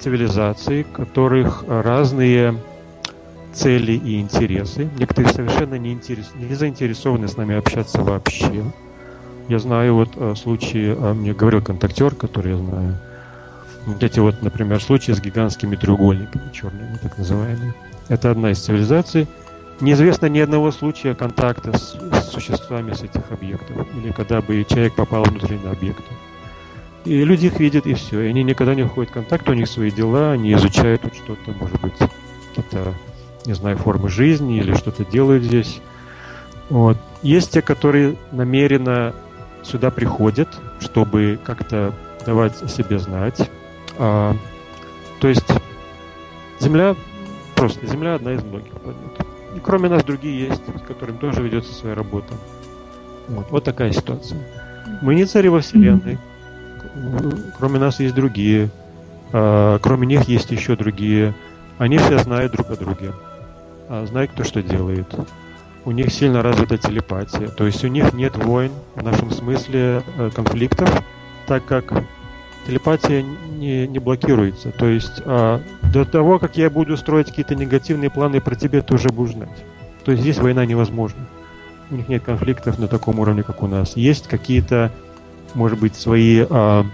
[0.00, 2.54] цивилизации, которых разные
[3.52, 4.88] цели и интересы.
[4.98, 8.64] Некоторые совершенно не, интерес, не заинтересованы с нами общаться вообще.
[9.48, 12.96] Я знаю вот а, случаи, а, мне говорил контактер, который я знаю,
[13.86, 17.74] вот эти вот, например, случаи с гигантскими треугольниками черными, так называемыми.
[18.08, 19.26] Это одна из цивилизаций–
[19.80, 24.94] Неизвестно ни одного случая контакта с, с существами с этих объектов, или когда бы человек
[24.94, 26.04] попал внутрь на объекты.
[27.04, 28.20] И люди их видят, и все.
[28.20, 31.52] И они никогда не входят в контакт, у них свои дела, они изучают тут что-то,
[31.52, 31.94] может быть,
[32.54, 32.94] какие-то,
[33.46, 35.80] не знаю, формы жизни или что-то делают здесь.
[36.68, 36.98] Вот.
[37.22, 39.14] Есть те, которые намеренно
[39.62, 40.48] сюда приходят,
[40.80, 43.50] чтобы как-то давать о себе знать.
[43.98, 44.34] А,
[45.20, 45.46] то есть
[46.60, 46.94] Земля
[47.56, 49.00] просто Земля одна из многих планет.
[49.56, 52.34] И кроме нас другие есть, с которыми тоже ведется своя работа.
[53.28, 54.40] Вот, вот такая ситуация.
[55.02, 56.18] Мы не цари во Вселенной.
[57.58, 58.70] Кроме нас есть другие.
[59.32, 61.34] А, кроме них есть еще другие.
[61.78, 63.12] Они все знают друг о друге.
[63.88, 65.06] А, знают, кто что делает.
[65.84, 67.48] У них сильно развита телепатия.
[67.48, 71.02] То есть у них нет войн, в нашем смысле э, конфликтов,
[71.46, 72.04] так как
[72.66, 74.72] телепатия не, не блокируется.
[74.72, 75.60] То есть а,
[75.92, 79.64] до того, как я буду строить какие-то негативные планы про тебя, ты уже будешь знать.
[80.04, 81.26] То есть здесь война невозможна.
[81.90, 83.96] У них нет конфликтов на таком уровне, как у нас.
[83.96, 84.92] Есть какие-то,
[85.54, 86.84] может быть, свои а,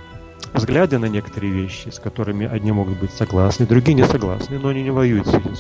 [0.53, 4.83] взгляды на некоторые вещи, с которыми одни могут быть согласны, другие не согласны, но они
[4.83, 5.55] не воюют с этим.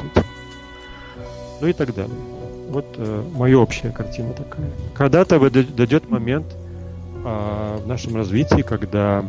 [1.60, 2.16] Ну и так далее.
[2.68, 4.68] Вот э, моя общая картина такая.
[4.94, 6.46] Когда-то дойдет момент
[7.24, 9.24] э, в нашем развитии, когда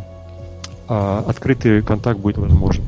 [0.89, 2.83] а, открытый контакт будет возможен.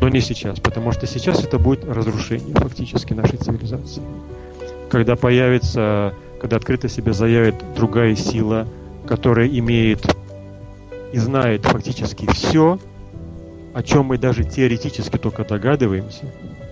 [0.00, 4.02] Но не сейчас, потому что сейчас это будет разрушение фактически нашей цивилизации.
[4.88, 8.66] Когда появится, когда открыто себя заявит другая сила,
[9.08, 10.04] которая имеет
[11.12, 12.78] и знает фактически все,
[13.74, 16.26] о чем мы даже теоретически только догадываемся,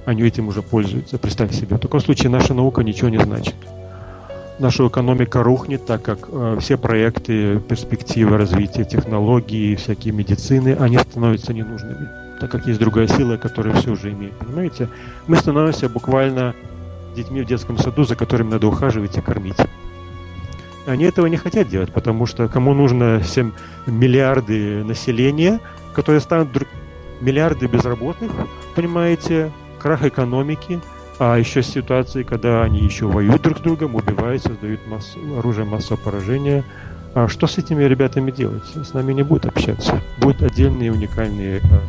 [0.05, 1.19] они этим уже пользуются.
[1.19, 1.77] Представь себе.
[1.77, 3.55] В таком случае наша наука ничего не значит
[4.59, 11.53] наша экономика рухнет, так как э, все проекты, перспективы развития технологий, всякие медицины, они становятся
[11.53, 12.09] ненужными,
[12.41, 14.33] так как есть другая сила, которая все уже имеет.
[14.35, 14.89] Понимаете?
[15.27, 16.55] Мы становимся буквально
[17.15, 19.57] детьми в детском саду, за которыми надо ухаживать и кормить.
[20.87, 23.53] Они этого не хотят делать, потому что кому нужно 7
[23.87, 25.61] миллиарды населения,
[25.95, 26.49] которые станут
[27.21, 28.31] миллиарды безработных,
[28.75, 30.81] понимаете, крах экономики–
[31.19, 36.03] а еще ситуации, когда они еще воюют друг с другом, убивают, создают массу, оружие массового
[36.03, 36.63] поражения.
[37.15, 38.65] А что с этими ребятами делать?
[38.75, 39.99] С нами не будут общаться.
[40.19, 41.81] Будут отдельные уникальные а,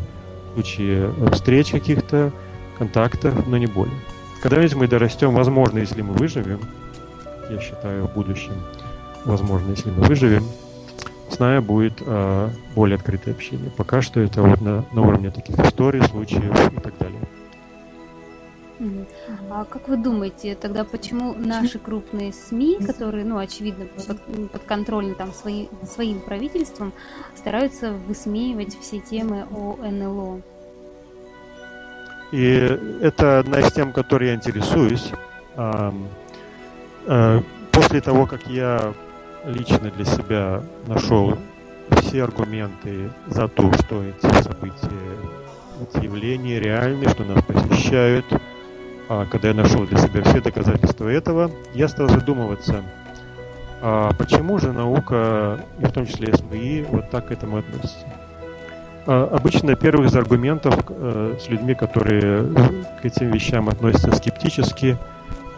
[0.54, 2.32] случаи встреч каких-то,
[2.78, 4.00] контактов, но не более.
[4.42, 6.62] Когда-нибудь мы дорастем, возможно, если мы выживем,
[7.50, 8.54] я считаю, в будущем,
[9.28, 10.44] возможно, если мы выживем,
[11.30, 13.70] с нами будет э, более открытое общение.
[13.76, 17.20] Пока что это вот на, на уровне таких историй, случаев и так далее.
[19.50, 25.34] А как вы думаете, тогда почему наши крупные СМИ, которые, ну, очевидно, под, подконтрольны там
[25.34, 26.94] свои, своим правительством,
[27.36, 30.42] стараются высмеивать все темы о НЛО?
[32.32, 35.12] И это одна из тем, которой я интересуюсь.
[35.56, 35.92] Э,
[37.72, 38.94] после того, как я
[39.48, 41.38] лично для себя нашел
[42.02, 44.90] все аргументы за то, что эти события,
[45.82, 48.26] эти явления реальны, что нас посещают,
[49.10, 52.84] а когда я нашел для себя все доказательства этого, я стал задумываться,
[53.82, 58.06] а почему же наука, и в том числе СМИ, вот так к этому относится.
[59.06, 62.44] А обычно первый из аргументов э, с людьми, которые
[63.02, 64.98] к этим вещам относятся скептически,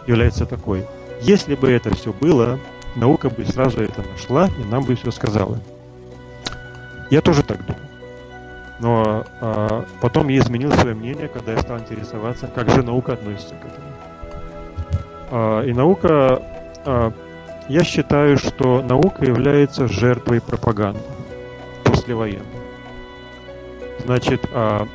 [0.06, 0.86] является такой.
[1.20, 2.60] Если бы это все было,
[2.96, 5.58] наука бы сразу это нашла и нам бы все сказала.
[7.10, 7.84] Я тоже так думаю.
[8.80, 13.54] Но а, потом я изменил свое мнение, когда я стал интересоваться, как же наука относится
[13.54, 13.86] к этому.
[15.30, 16.42] А, и наука,
[16.84, 17.12] а,
[17.68, 21.00] я считаю, что наука является жертвой пропаганды
[21.84, 22.46] послевоенной.
[24.04, 24.88] Значит, а,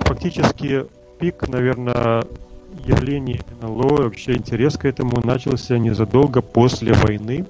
[0.00, 0.86] фактически
[1.18, 2.24] пик, наверное,
[2.90, 7.46] явлений НЛО, вообще интерес к этому начался незадолго после войны,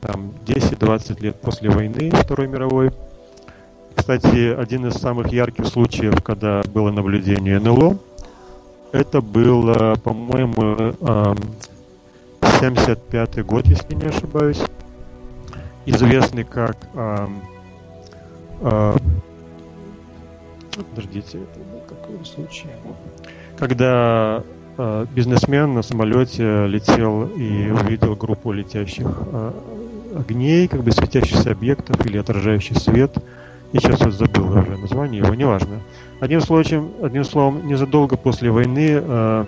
[0.00, 2.92] там 10-20 лет после войны Второй мировой.
[3.94, 7.98] Кстати, один из самых ярких случаев, когда было наблюдение НЛО,
[8.92, 10.94] это было, по-моему,
[12.60, 14.62] 75 год, если не ошибаюсь,
[15.86, 16.76] известный как
[20.76, 22.68] подождите, это был какой случай?
[23.58, 24.42] Когда
[24.76, 29.52] э, бизнесмен на самолете летел и увидел группу летящих э,
[30.16, 33.16] огней, как бы светящихся объектов или отражающий свет.
[33.72, 35.80] И сейчас вот забыл уже название его, неважно.
[36.20, 39.44] Одним словом, одним словом незадолго после войны э,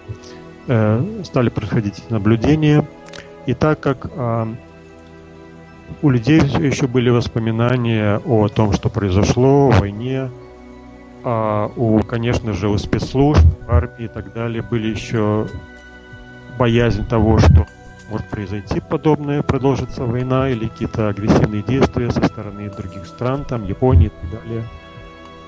[0.67, 2.87] э, стали происходить наблюдения.
[3.47, 4.47] И так как э,
[6.03, 10.31] у людей еще были воспоминания о том, что произошло, о войне,
[11.25, 15.47] а у, конечно же, у спецслужб, армии и так далее были еще
[16.59, 17.67] боязнь того, что
[18.11, 24.07] может произойти подобное, продолжится война или какие-то агрессивные действия со стороны других стран, там Японии
[24.07, 24.65] и так далее.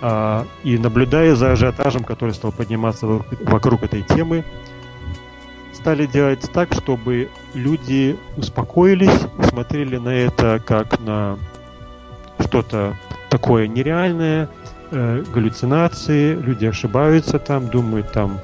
[0.00, 4.44] А, и наблюдая за ажиотажем, который стал подниматься вокруг этой темы,
[5.72, 11.38] стали делать так, чтобы люди успокоились, смотрели на это как на
[12.38, 12.96] что-то
[13.28, 14.48] такое нереальное,
[14.92, 18.38] э, галлюцинации, люди ошибаются там, думают там,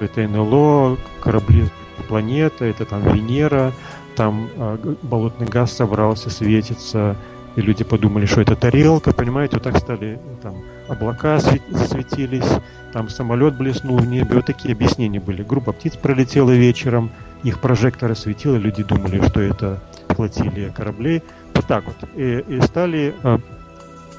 [0.00, 1.66] это НЛО, корабли
[2.08, 3.72] планета, это там Венера,
[4.16, 7.16] там э, болотный газ собрался, светится,
[7.56, 10.54] и люди подумали, что это тарелка, понимаете, вот так стали, там
[10.88, 12.48] облака засветились,
[12.92, 15.42] там самолет блеснул в небе, вот такие объяснения были.
[15.42, 17.10] Группа птиц пролетела вечером,
[17.42, 21.22] их прожекторы светило, люди думали, что это флотилия кораблей.
[21.54, 21.96] Вот так вот.
[22.16, 23.38] И, и стали э,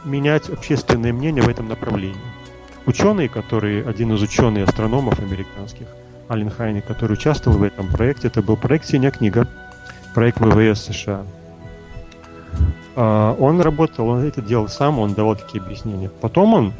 [0.06, 2.16] менять общественное мнение в этом направлении.
[2.86, 5.88] Ученые, которые, один из ученых астрономов американских,
[6.30, 9.48] Ален Хайни, который участвовал в этом проекте, это был проект «Синяя книга»,
[10.14, 11.24] проект ВВС США.
[12.96, 16.10] А, он работал, он это делал сам, он давал такие объяснения.
[16.22, 16.74] Потом он,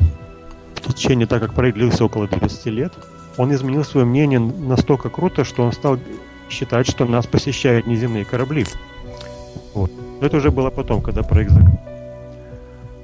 [0.76, 2.94] в течение, так как проект длился около 20 лет,
[3.38, 6.00] он изменил свое мнение настолько круто, что он стал
[6.50, 8.66] считать, что нас посещают неземные корабли.
[9.74, 9.92] Вот.
[10.20, 11.91] Это уже было потом, когда проект закрылся.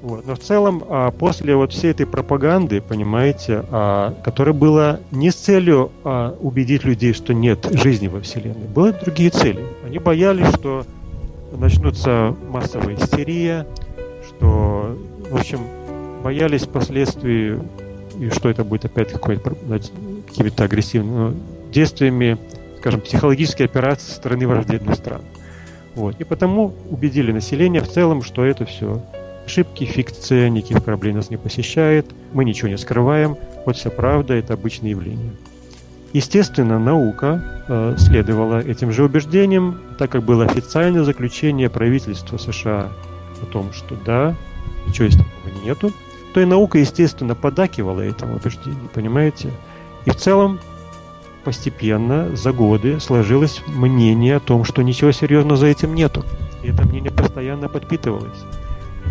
[0.01, 0.25] Вот.
[0.27, 5.35] Но в целом, а, после вот всей этой пропаганды, понимаете, а, которая была не с
[5.35, 9.65] целью а, убедить людей, что нет жизни во Вселенной, были другие цели.
[9.85, 10.85] Они боялись, что
[11.51, 13.65] начнутся массовая истерия,
[14.27, 14.97] что,
[15.29, 15.61] в общем,
[16.23, 17.57] боялись последствий,
[18.19, 21.33] и что это будет опять какими-то агрессивными ну,
[21.71, 22.37] действиями,
[22.79, 25.21] скажем, психологические операции со стороны враждебных стран.
[25.95, 26.19] Вот.
[26.19, 29.01] И потому убедили население в целом, что это все
[29.47, 34.53] ошибки, фикция, никаких кораблей нас не посещает, мы ничего не скрываем, вот вся правда– это
[34.53, 35.31] обычное явление.
[36.11, 42.89] Естественно, наука э, следовала этим же убеждениям, так как было официальное заключение правительства США
[43.41, 44.35] о том, что да,
[44.85, 45.93] ничего из такого нету,
[46.33, 49.51] то и наука, естественно, подакивала этому убеждению, понимаете?
[50.05, 50.59] И в целом
[51.45, 56.25] постепенно, за годы, сложилось мнение о том, что ничего серьезного за этим нету.
[56.63, 58.43] И это мнение постоянно подпитывалось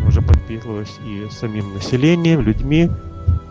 [0.07, 2.91] уже подпитывалось и самим населением, людьми,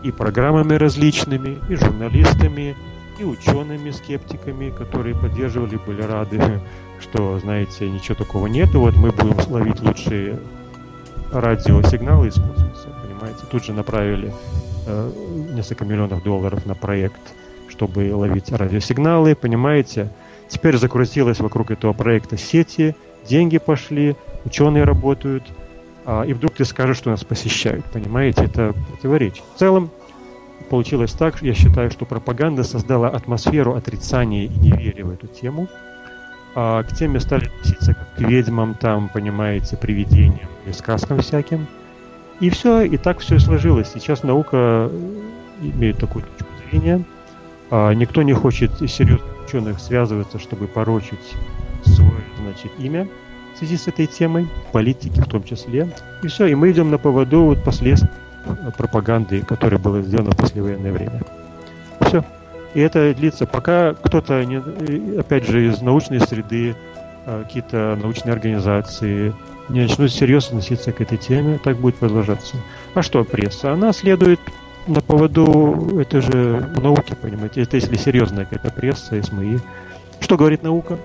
[0.02, 2.76] и программами различными, и журналистами,
[3.18, 6.40] и учеными, скептиками, которые поддерживали, были рады,
[7.00, 10.38] что, знаете, ничего такого нет, и вот мы будем ловить лучшие
[11.32, 13.40] радиосигналы из космоса, понимаете.
[13.50, 14.32] Тут же направили
[14.86, 15.10] э,
[15.54, 17.20] несколько миллионов долларов на проект,
[17.68, 20.10] чтобы ловить радиосигналы, понимаете.
[20.48, 22.94] Теперь закрутилось вокруг этого проекта сети,
[23.28, 25.44] деньги пошли, ученые работают–
[26.06, 27.84] и вдруг ты скажешь, что нас посещают.
[27.86, 29.42] Понимаете, это противоречит.
[29.54, 29.90] В целом,
[30.70, 35.68] получилось так, я считаю, что пропаганда создала атмосферу отрицания и неверия в эту тему.
[36.54, 41.66] А к теме стали относиться как к ведьмам, там, понимаете, привидениям и сказкам всяким.
[42.40, 43.90] И все, и так все сложилось.
[43.92, 44.90] Сейчас наука
[45.60, 47.04] имеет такую точку зрения.
[47.70, 51.34] А, никто не хочет из серьезных ученых связываться, чтобы порочить
[51.84, 53.08] свое значит, имя
[53.56, 55.88] в связи с этой темой, политики в том числе.
[56.22, 58.10] И все, и мы идем на поводу вот последствий
[58.76, 61.22] пропаганды, которая была сделана в послевоенное время.
[62.00, 62.22] Все.
[62.74, 64.58] И это длится, пока кто-то, не,
[65.18, 66.76] опять же, из научной среды,
[67.24, 69.34] а, какие-то научные организации
[69.70, 72.56] не начнут серьезно относиться к этой теме, так будет продолжаться.
[72.94, 73.72] А что пресса?
[73.72, 74.40] Она следует
[74.86, 79.58] на поводу, это же науки, понимаете, это если серьезная какая-то пресса, СМИ.
[80.20, 80.98] Что говорит наука?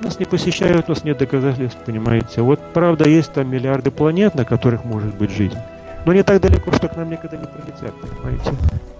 [0.00, 2.42] Нас не посещают, у нас нет доказательств, понимаете.
[2.42, 5.56] Вот правда есть там миллиарды планет, на которых может быть жизнь.
[6.04, 8.50] Но не так далеко, что к нам никогда не прилетят, понимаете.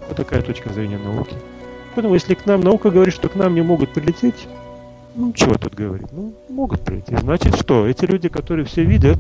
[0.09, 1.35] Вот такая точка зрения науки.
[1.95, 4.49] Поэтому если к нам наука говорит, что к нам не могут прилететь,
[5.15, 6.11] ну чего тут говорить?
[6.13, 7.19] Ну, могут прилететь.
[7.21, 7.87] Значит что?
[7.87, 9.19] Эти люди, которые все видят,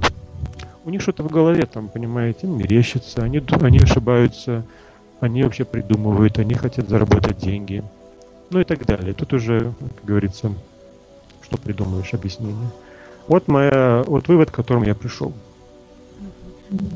[0.84, 4.64] у них что-то в голове там, понимаете, мерещится, они, они ошибаются,
[5.20, 7.82] они вообще придумывают, они хотят заработать деньги,
[8.50, 9.14] ну и так далее.
[9.14, 10.52] Тут уже, как говорится,
[11.44, 12.70] что придумаешь объяснение.
[13.28, 15.32] Вот моя, вот вывод, к которому я пришел.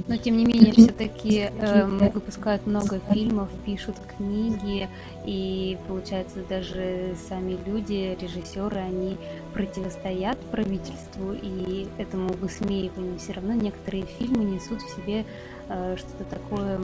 [0.09, 4.89] Но тем не менее, все-таки э, выпускают много фильмов, пишут книги,
[5.25, 9.17] и получается даже сами люди, режиссеры, они
[9.53, 13.19] противостоят правительству и этому высмеиванию.
[13.19, 15.25] Все равно некоторые фильмы несут в себе
[15.69, 16.81] э, что-то такое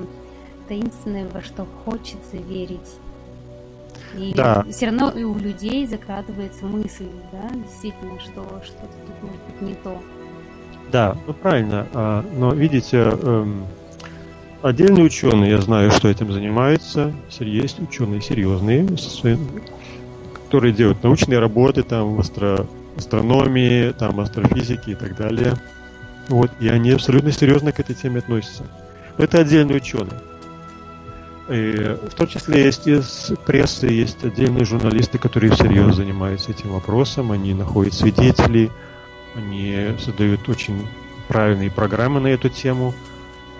[0.68, 2.98] таинственное, во что хочется верить.
[4.16, 4.64] И да.
[4.70, 9.74] все равно и у людей закрадывается мысль, да, действительно, что что-то тут может быть не
[9.74, 10.00] то.
[10.92, 11.86] Да, ну правильно.
[11.92, 13.66] А, но видите, эм,
[14.62, 17.12] отдельные ученые, я знаю, что этим занимаются.
[17.40, 18.86] Есть ученые серьезные,
[20.34, 22.66] которые делают научные работы там в астро,
[22.96, 25.54] астрономии, там астрофизике и так далее.
[26.28, 28.64] Вот, и они абсолютно серьезно к этой теме относятся.
[29.18, 30.20] Это отдельные ученые.
[31.48, 37.32] И в том числе есть из прессы, есть отдельные журналисты, которые всерьез занимаются этим вопросом,
[37.32, 38.70] они находят свидетелей,
[39.34, 40.86] они создают очень
[41.28, 42.94] правильные программы на эту тему.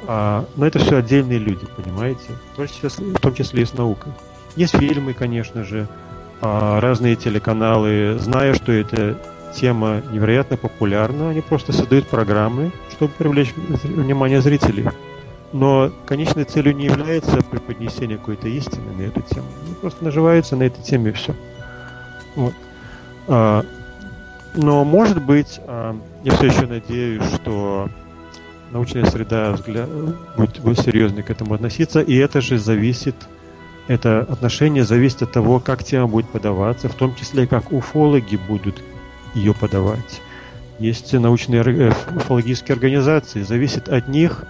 [0.06, 2.30] А, но это все отдельные люди, понимаете?
[2.52, 4.12] В том числе, в том числе и с наукой.
[4.56, 5.88] Есть фильмы, конечно же,
[6.40, 9.18] а, разные телеканалы, зная, что эта
[9.54, 14.88] тема невероятно популярна, они просто создают программы, чтобы привлечь внимание зрителей.
[15.54, 19.46] Но конечной целью не является преподнесение какой-то истины на эту тему.
[19.64, 21.32] Они просто наживаются на этой теме и все.
[22.34, 22.54] Вот.
[23.28, 23.64] А,
[24.56, 27.88] но, может быть, а, я все еще надеюсь, что
[28.72, 29.88] научная среда взгляд,
[30.36, 33.14] будет, будет серьезно к этому относиться, и это же зависит,
[33.86, 38.82] это отношение зависит от того, как тема будет подаваться, в том числе, как уфологи будут
[39.34, 40.20] ее подавать.
[40.80, 44.44] Есть научные э, уфологические организации, зависит от них,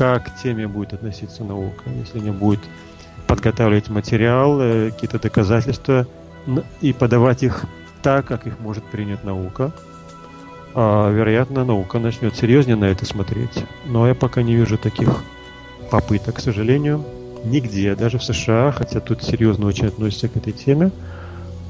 [0.00, 1.90] как к теме будет относиться наука.
[1.90, 2.60] Если они будут
[3.26, 6.06] подготавливать материал, э, какие-то доказательства
[6.80, 7.66] и подавать их
[8.02, 9.72] так, как их может принять наука,
[10.74, 13.62] а, вероятно, наука начнет серьезнее на это смотреть.
[13.84, 15.22] Но я пока не вижу таких
[15.90, 17.04] попыток, к сожалению,
[17.44, 20.92] нигде, даже в США, хотя тут серьезно очень относятся к этой теме,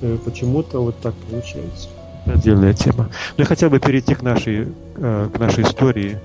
[0.02, 1.88] э, почему-то вот так получается.
[2.26, 3.08] Отдельная тема.
[3.36, 6.20] Ну и хотя бы перейти к нашей, э, к нашей истории.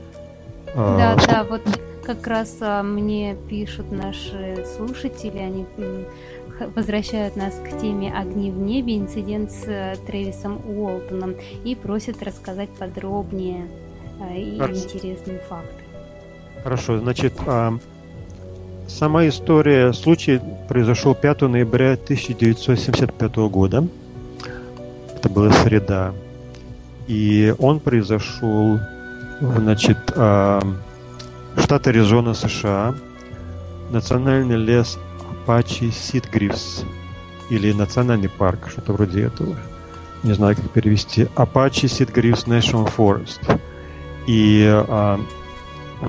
[0.75, 1.61] А, да, да, вот
[2.05, 5.65] как раз а, мне пишут наши слушатели, они
[6.75, 11.35] возвращают нас к теме «Огни в небе», инцидент с э, Трэвисом Уолтоном
[11.65, 13.67] и просят рассказать подробнее
[14.21, 14.83] э, и Хорошо.
[14.85, 15.83] интересные факты.
[16.63, 17.77] Хорошо, значит, а,
[18.87, 20.39] сама история, случай
[20.69, 23.85] произошел 5 ноября 1975 года.
[25.13, 26.13] Это была среда.
[27.07, 28.79] И он произошел,
[29.41, 30.61] значит, а,
[31.57, 32.95] штат Аризона, США,
[33.91, 34.97] национальный лес
[35.29, 36.83] Апачи Ситгрифс
[37.49, 39.55] или национальный парк, что-то вроде этого.
[40.23, 41.27] Не знаю, как перевести.
[41.35, 43.59] Апачи Ситгрифс National Forest.
[44.27, 45.19] И а,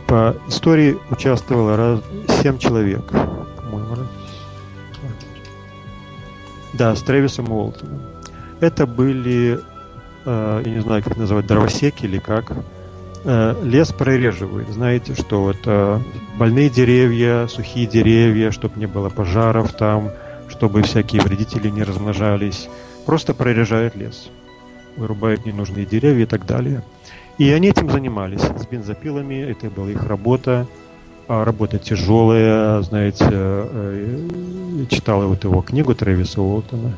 [0.07, 2.01] по истории участвовало раз,
[2.43, 4.07] 7 человек, по-моему.
[6.73, 8.01] Да, с Трэвисом Уолтоном.
[8.61, 9.61] Это были,
[10.25, 12.53] э, я не знаю, как называть, дровосеки или как.
[13.29, 14.69] Э, лес прореживают.
[14.69, 15.99] Знаете, что вот э,
[16.39, 20.13] больные деревья, сухие деревья, чтобы не было пожаров там,
[20.49, 22.69] чтобы всякие вредители не размножались.
[23.05, 24.31] Просто прорежают лес.
[24.97, 26.85] Вырубают ненужные деревья и так далее.
[27.37, 30.69] И они этим занимались с бензопилами, это была их работа.
[31.27, 36.93] А работа тяжелая, знаете, э, читал вот его книгу Трэвиса Уолтона,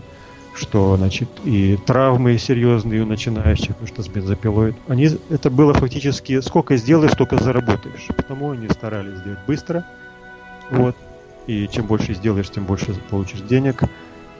[0.59, 4.74] что, значит, и травмы серьезные у начинающих, потому что с бензопилой.
[4.88, 8.06] Они, это было фактически сколько сделаешь, столько заработаешь.
[8.09, 9.84] Потому они старались сделать быстро.
[10.70, 10.96] Вот.
[11.46, 13.82] И чем больше сделаешь, тем больше получишь денег.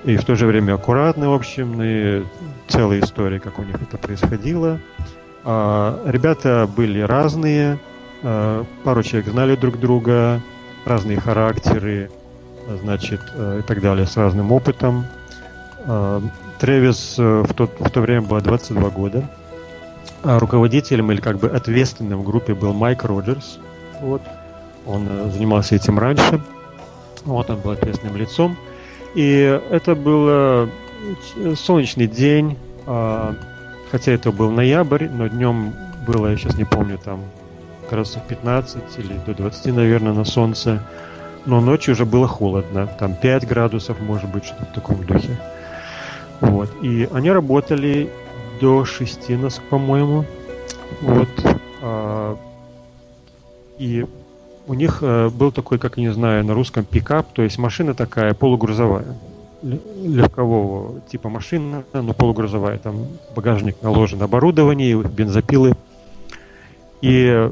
[0.05, 2.25] И в то же время аккуратно, в общем, и
[2.69, 4.81] целая история, как у них это происходило.
[5.45, 7.79] А, ребята были разные,
[8.23, 10.43] а, пару человек знали друг друга,
[10.85, 12.11] разные характеры,
[12.83, 15.07] значит, э, и так далее, с разным опытом.
[15.89, 16.23] А,
[16.61, 19.25] Тревис э, в, тот, в то время было 22 года.
[20.23, 23.59] А руководителем или как бы ответственным в группе был Майк Роджерс.
[24.01, 24.23] Вот.
[24.87, 26.41] Он э, занимался этим раньше.
[27.25, 28.57] Вот он был ответственным лицом.
[29.15, 30.69] И это был
[31.57, 33.35] солнечный день, а,
[33.91, 35.75] хотя это был ноябрь, но днем
[36.07, 37.21] было, я сейчас не помню, там
[37.91, 40.83] градусов 15 или до 20, наверное, на солнце.
[41.47, 45.39] Но ночью уже было холодно, там 5 градусов, может быть, что-то в таком духе.
[46.41, 46.71] Вот.
[46.83, 48.11] И они работали
[48.61, 49.31] до 6,
[49.71, 50.25] по-моему.
[51.03, 51.29] Вот.
[51.83, 52.37] А,
[53.79, 54.07] и
[54.67, 58.35] у них э, был такой, как не знаю, на русском пикап, то есть машина такая
[58.35, 59.17] полугрузовая,
[59.63, 62.79] легкового типа машина, но полугрузовая.
[62.79, 65.75] Там багажник наложен оборудование, бензопилы.
[67.01, 67.51] И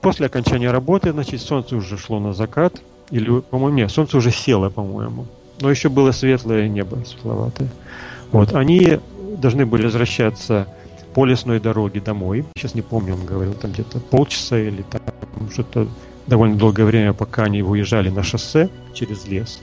[0.00, 2.80] после окончания работы, значит, солнце уже шло на закат,
[3.10, 5.26] или, по-моему, нет, солнце уже село, по-моему.
[5.60, 7.68] Но еще было светлое небо, светловатое.
[8.34, 8.98] Вот, они
[9.38, 10.66] должны были возвращаться
[11.14, 12.44] по лесной дороге домой.
[12.56, 15.00] Сейчас не помню, он говорил, там где-то полчаса или там
[15.52, 15.86] что-то
[16.26, 19.60] довольно долгое время, пока они выезжали на шоссе через лес.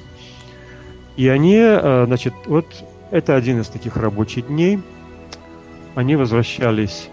[1.17, 2.65] И они, э, значит, вот
[3.11, 4.80] это один из таких рабочих дней.
[5.93, 7.09] Они возвращались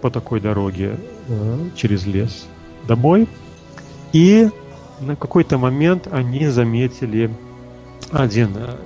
[0.00, 0.96] по такой дороге
[1.28, 2.46] э, через лес
[2.88, 3.28] домой.
[4.12, 4.48] И
[4.98, 7.30] на какой-то момент они заметили
[8.14, 8.76] один э,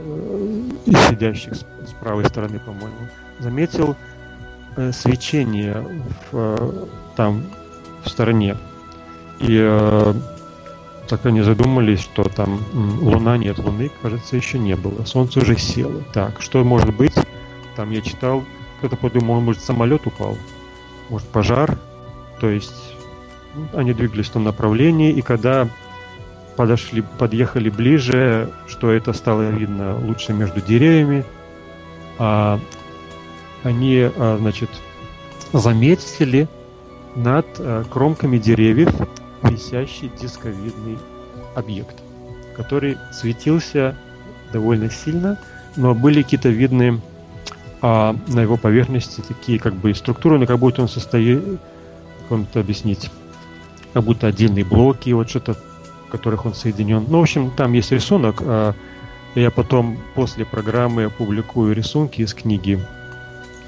[0.86, 1.64] из сидящих с,
[2.00, 2.96] правой стороны, по-моему,
[3.38, 3.96] заметил
[4.76, 5.84] э, свечение
[6.30, 7.44] в, э, там
[8.04, 8.56] в стороне.
[9.40, 10.14] И э,
[11.08, 12.60] так они задумались, что там
[13.00, 15.04] Луна нет, Луны, кажется, еще не было.
[15.04, 16.02] Солнце уже село.
[16.12, 17.14] Так, что может быть?
[17.76, 18.44] Там я читал,
[18.78, 20.36] кто-то подумал, может самолет упал,
[21.08, 21.78] может пожар.
[22.40, 22.94] То есть
[23.72, 25.68] они двигались в том направлении, и когда
[26.58, 31.24] подошли, подъехали ближе, что это стало видно лучше между деревьями,
[32.18, 32.58] а,
[33.62, 34.68] они, а, значит,
[35.52, 36.48] заметили
[37.14, 38.92] над а, кромками деревьев
[39.44, 40.98] висящий дисковидный
[41.54, 41.94] объект,
[42.56, 43.94] который светился
[44.52, 45.38] довольно сильно,
[45.76, 47.00] но были какие-то видны
[47.82, 51.40] а, на его поверхности такие как бы структуры, но как будто он состоит,
[52.28, 53.12] как это объяснить,
[53.92, 55.56] как будто отдельные блоки, вот что-то,
[56.10, 57.04] которых он соединен.
[57.08, 58.36] Ну, в общем, там есть рисунок.
[58.40, 58.74] А,
[59.34, 62.80] я потом после программы опубликую рисунки из книги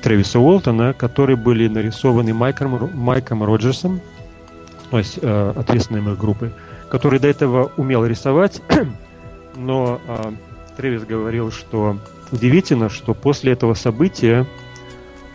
[0.03, 4.01] Трэвиса Уолтона, которые были нарисованы Майком, Майком Роджерсом,
[4.91, 6.53] то есть э, ответственным их группы,
[6.89, 8.63] который до этого умел рисовать,
[9.57, 10.33] но э,
[10.77, 11.99] Тревис говорил, что
[12.33, 14.47] удивительно, что после этого события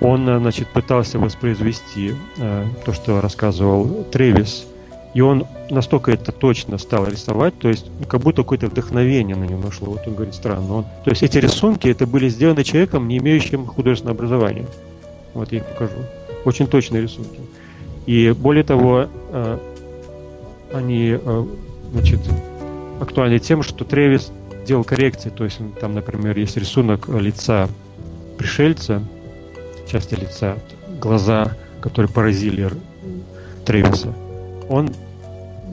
[0.02, 4.66] он, э, значит, пытался воспроизвести э, то, что рассказывал Тревис,
[5.16, 9.62] и он настолько это точно стал рисовать, то есть как будто какое-то вдохновение на него
[9.62, 9.88] нашло.
[9.88, 10.76] Вот он говорит, странно.
[10.76, 10.84] Он...
[11.06, 14.66] То есть эти рисунки, это были сделаны человеком, не имеющим художественного образования.
[15.34, 15.94] Вот я их покажу.
[16.44, 17.40] Очень точные рисунки.
[18.06, 19.58] И более того, э,
[20.74, 21.46] они э,
[21.94, 22.20] значит,
[23.00, 24.34] актуальны тем, что Тревис
[24.68, 25.30] делал коррекции.
[25.30, 27.70] То есть там, например, есть рисунок лица
[28.38, 29.02] пришельца,
[29.90, 30.58] части лица,
[31.00, 32.70] глаза, которые поразили
[33.64, 34.14] Тревиса.
[34.68, 34.90] Он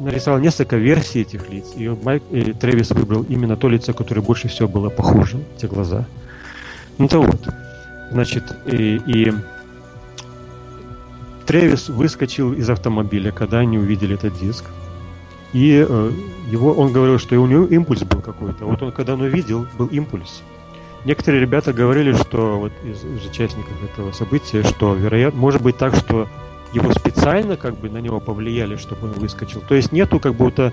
[0.03, 4.49] нарисовал несколько версий этих лиц, и Майк и Тревис выбрал именно то лицо, которое больше
[4.49, 6.05] всего было похоже, те глаза.
[6.99, 7.49] Ну то вот.
[8.11, 9.33] Значит, и, и
[11.47, 14.65] Тревис выскочил из автомобиля, когда они увидели этот диск.
[15.53, 16.13] И э,
[16.51, 18.65] его, он говорил, что у него импульс был какой-то.
[18.65, 20.43] Вот он, когда он увидел, был импульс.
[21.05, 25.95] Некоторые ребята говорили, что вот из, из участников этого события, что вероятно, может быть так,
[25.97, 26.29] что
[26.73, 29.61] его специально как бы на него повлияли, чтобы он выскочил.
[29.61, 30.73] То есть нету как будто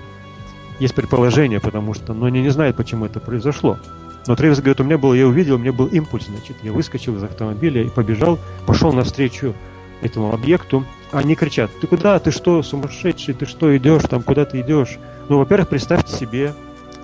[0.78, 3.78] есть предположение, потому что, но они не знают, почему это произошло.
[4.26, 7.16] Но Тревис говорит, у меня был, я увидел, у меня был импульс, значит, я выскочил
[7.16, 9.54] из автомобиля и побежал, пошел навстречу
[10.02, 14.60] этому объекту, они кричат, ты куда, ты что, сумасшедший, ты что идешь, там куда ты
[14.60, 14.98] идешь?
[15.28, 16.54] Ну, во-первых, представьте себе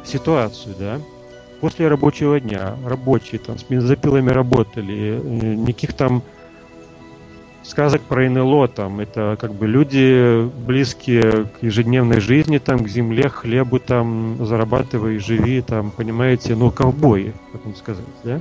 [0.04, 1.00] ситуацию, да,
[1.60, 6.22] после рабочего дня, рабочие там с бензопилами работали, э, никаких там
[7.68, 13.28] сказок про НЛО, там, это как бы люди близкие к ежедневной жизни, там, к земле,
[13.28, 18.40] хлебу, там, зарабатывай, живи, там, понимаете, ну, ковбои, как вам сказать, да?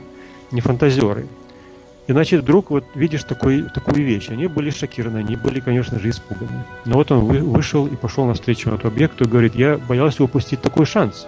[0.52, 1.28] не фантазеры.
[2.08, 4.30] И значит, вдруг вот видишь такой, такую вещь.
[4.30, 6.64] Они были шокированы, они были, конечно же, испуганы.
[6.86, 10.62] Но вот он вы, вышел и пошел навстречу этому объекту и говорит, я боялся упустить
[10.62, 11.26] такой шанс.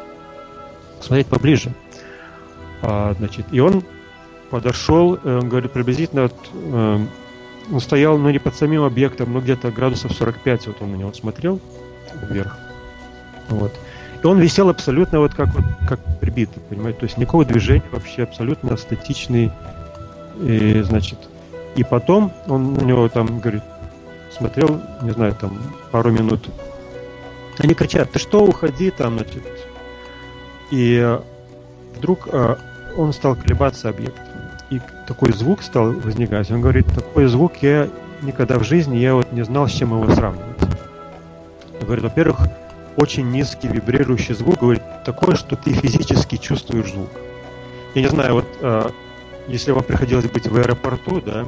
[1.01, 1.73] Смотреть поближе.
[2.83, 3.83] А, значит, и он
[4.51, 6.99] подошел, э, он говорит, приблизительно вот, э,
[7.71, 11.13] он стоял, ну, не под самим объектом, но где-то градусов 45, вот он на него
[11.13, 11.59] смотрел
[12.29, 12.57] вверх.
[13.49, 13.73] Вот.
[14.23, 16.99] И он висел абсолютно вот как, вот, как прибитый, понимаете?
[16.99, 19.51] То есть никакого движения вообще, абсолютно статичный
[20.41, 21.19] и, значит,
[21.75, 23.63] и потом он на него там, говорит,
[24.31, 25.57] смотрел, не знаю, там,
[25.91, 26.49] пару минут.
[27.59, 29.43] Они кричат, ты что, уходи там, значит.
[30.71, 31.17] И
[31.95, 32.55] вдруг э,
[32.97, 34.26] он стал колебаться объект.
[34.69, 36.51] И такой звук стал возникать.
[36.51, 37.87] Он говорит, такой звук я
[38.21, 40.61] никогда в жизни, я вот не знал, с чем его сравнивать.
[41.79, 42.39] Он говорит, во-первых,
[42.97, 47.09] очень низкий вибрирующий звук, говорит, такое, что ты физически чувствуешь звук.
[47.93, 48.89] Я не знаю, вот э,
[49.47, 51.45] если вам приходилось быть в аэропорту, да,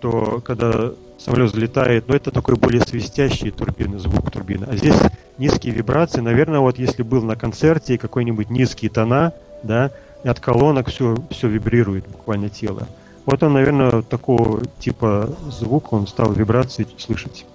[0.00, 4.66] то когда самолет взлетает, ну это такой более свистящий турбины, звук турбины.
[4.70, 4.96] А здесь
[5.38, 9.32] низкие вибрации, наверное, вот если был на концерте какой-нибудь низкие тона,
[9.62, 9.90] да,
[10.24, 12.86] и от колонок все, все вибрирует буквально тело.
[13.24, 17.46] Вот он, наверное, такого типа звук, он стал вибрации слышать.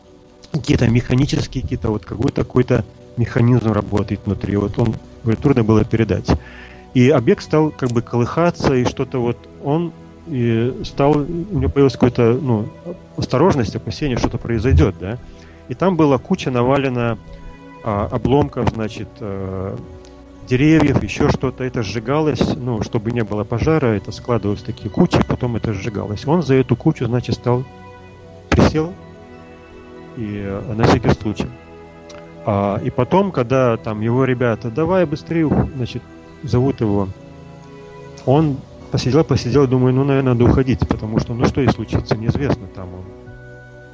[0.51, 2.85] Какие-то механические, какие-то вот какой-то какой-то
[3.17, 4.55] механизм работает внутри.
[4.55, 6.29] Вот он, говорит, трудно было передать.
[6.93, 9.91] И объект стал как бы колыхаться, и что-то вот он
[10.27, 12.67] и стал, у него появилась какая-то ну,
[13.15, 15.17] осторожность, опасение, что-то произойдет, да.
[15.67, 17.17] И там была куча навалена
[17.83, 19.77] а, обломков, значит, а,
[20.47, 21.63] деревьев, еще что-то.
[21.63, 26.25] Это сжигалось, ну, чтобы не было пожара, это складывалось в такие кучи, потом это сжигалось.
[26.25, 27.63] Он за эту кучу, значит, стал,
[28.49, 28.93] присел,
[30.15, 31.47] и а, на всякий случай.
[32.45, 36.01] А, и потом, когда там его ребята, давай быстрее, значит,
[36.43, 37.09] зовут его,
[38.25, 38.57] он
[38.91, 42.93] посидел, посидел, думаю, ну, наверное, надо уходить, потому что, ну, что и случится, неизвестно там
[42.93, 43.05] он.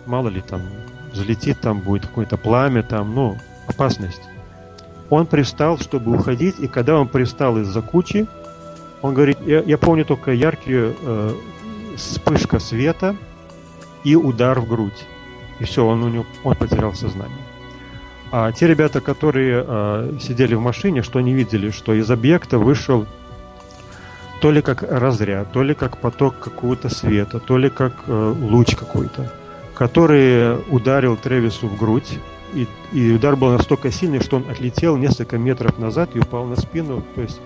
[0.06, 0.62] Мало ли там
[1.14, 3.38] залетит, там будет какое-то пламя, там, ну,
[3.68, 4.22] опасность.
[5.10, 8.28] Он пристал, чтобы уходить, и когда он пристал из-за кучи,
[9.01, 11.34] он говорит, я, я помню только яркие э,
[11.97, 13.16] вспышка света
[14.04, 15.06] и удар в грудь.
[15.60, 17.38] И все, он, у него, он потерял сознание.
[18.32, 23.06] А те ребята, которые э, сидели в машине, что они видели, что из объекта вышел
[24.41, 28.76] то ли как разряд, то ли как поток какого-то света, то ли как э, луч
[28.76, 29.32] какой-то,
[29.76, 32.20] который ударил Тревису в грудь,
[32.56, 36.56] и, и удар был настолько сильный, что он отлетел несколько метров назад и упал на
[36.56, 37.39] спину, то есть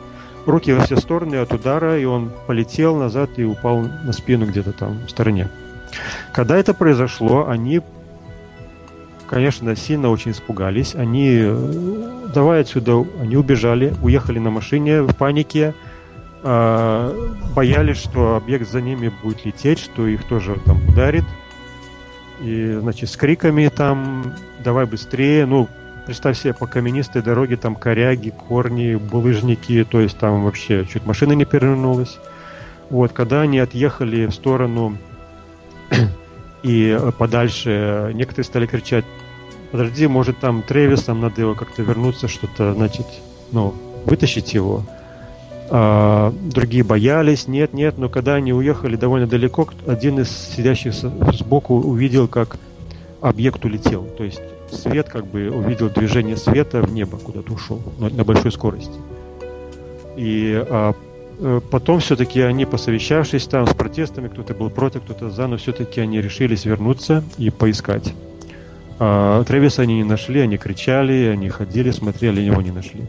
[0.45, 4.72] руки во все стороны от удара, и он полетел назад и упал на спину где-то
[4.72, 5.49] там в стороне.
[6.34, 7.82] Когда это произошло, они
[9.28, 10.95] конечно, сильно очень испугались.
[10.95, 15.76] Они, э, давай отсюда, они убежали, уехали на машине в панике,
[16.43, 21.26] э, боялись, что объект за ними будет лететь, что их тоже там ударит.
[22.41, 25.67] И, значит, с криками там «давай быстрее», ну,
[26.05, 31.33] представь себе, по каменистой дороге там коряги, корни, булыжники, то есть там вообще чуть машина
[31.33, 32.17] не перевернулась.
[32.89, 34.97] Вот, когда они отъехали в сторону
[36.63, 39.03] и э, подальше некоторые стали кричать,
[39.71, 43.07] подожди, может там Тревис, там надо его как-то вернуться, что-то, значит,
[43.51, 43.73] ну,
[44.05, 44.85] вытащить его.
[45.70, 51.76] А, другие боялись, нет, нет, но когда они уехали довольно далеко, один из сидящих сбоку
[51.76, 52.57] увидел, как
[53.22, 54.05] объект улетел.
[54.18, 54.41] То есть
[54.72, 58.95] свет как бы увидел движение света в небо, куда-то ушел на, большой скорости.
[60.15, 60.93] И а,
[61.39, 66.01] Э, потом все-таки они, посовещавшись там с протестами, кто-то был против, кто-то за, но все-таки
[66.01, 68.13] они решились вернуться и поискать.
[68.99, 73.03] А Тревиса они не нашли, они кричали, они ходили, смотрели, его не нашли.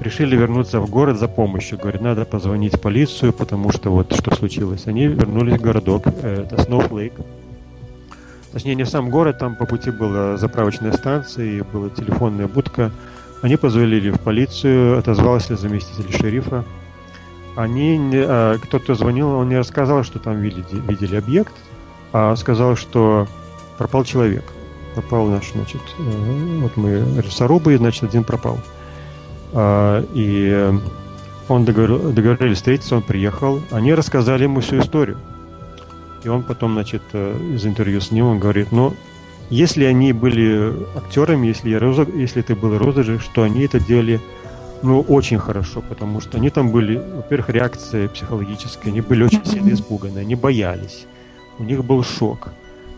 [0.00, 1.78] Решили вернуться в город за помощью.
[1.78, 4.86] Говорят, надо позвонить в полицию, потому что вот что случилось.
[4.86, 7.24] Они вернулись в городок, э, это Snowflake.
[8.52, 12.92] Точнее, не в сам город, там по пути была заправочная станция и была телефонная будка.
[13.42, 16.64] Они позвонили в полицию, отозвался заместитель шерифа
[17.56, 21.52] они э, кто-то звонил, он не рассказал, что там видели, видели объект,
[22.12, 23.26] а сказал, что
[23.78, 24.44] пропал человек.
[24.94, 28.58] Пропал наш, значит, э, вот мы лесорубы, значит, один пропал.
[29.54, 30.72] А, и
[31.48, 33.60] он договор, договорились встретиться, он приехал.
[33.70, 35.18] Они рассказали ему всю историю.
[36.24, 38.94] И он потом, значит, э, из интервью с ним, он говорит, ну,
[39.50, 44.20] если они были актерами, если, я, если это было розыгрыш, что они это делали
[44.82, 49.72] ну, очень хорошо, потому что они там были, во-первых, реакция психологическая, они были очень сильно
[49.72, 51.06] испуганы, они боялись,
[51.58, 52.50] у них был шок.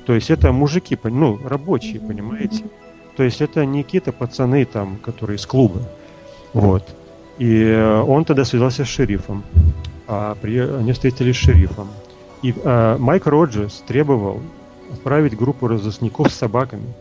[0.04, 2.64] То есть это мужики, ну, рабочие, понимаете?
[3.16, 5.80] То есть это не какие-то пацаны там, которые из клуба.
[6.56, 6.82] Вот.
[7.36, 9.44] И он тогда связался с шерифом.
[10.08, 10.58] а при...
[10.58, 11.88] они встретились с шерифом.
[12.42, 14.40] И а, Майк Роджерс требовал
[14.90, 16.94] отправить группу разыскников с собаками.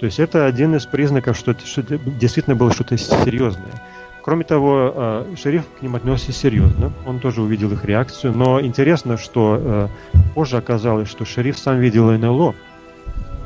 [0.00, 3.82] То есть это один из признаков, что, что действительно было что-то серьезное.
[4.22, 6.90] Кроме того, а, шериф к ним отнесся серьезно.
[7.04, 8.32] Он тоже увидел их реакцию.
[8.32, 9.88] Но интересно, что а,
[10.34, 12.54] позже оказалось, что шериф сам видел НЛО.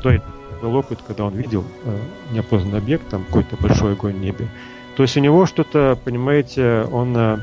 [0.01, 0.23] То есть
[0.61, 1.99] был опыт, когда он видел а,
[2.31, 4.47] неопознанный объект, там какой-то большой огонь в небе.
[4.95, 7.41] То есть у него что-то, понимаете, он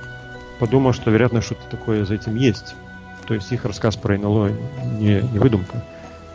[0.59, 2.75] подумал, что, вероятно, что-то такое за этим есть.
[3.27, 4.51] То есть их рассказ про НЛО
[4.99, 5.83] не, не выдумка.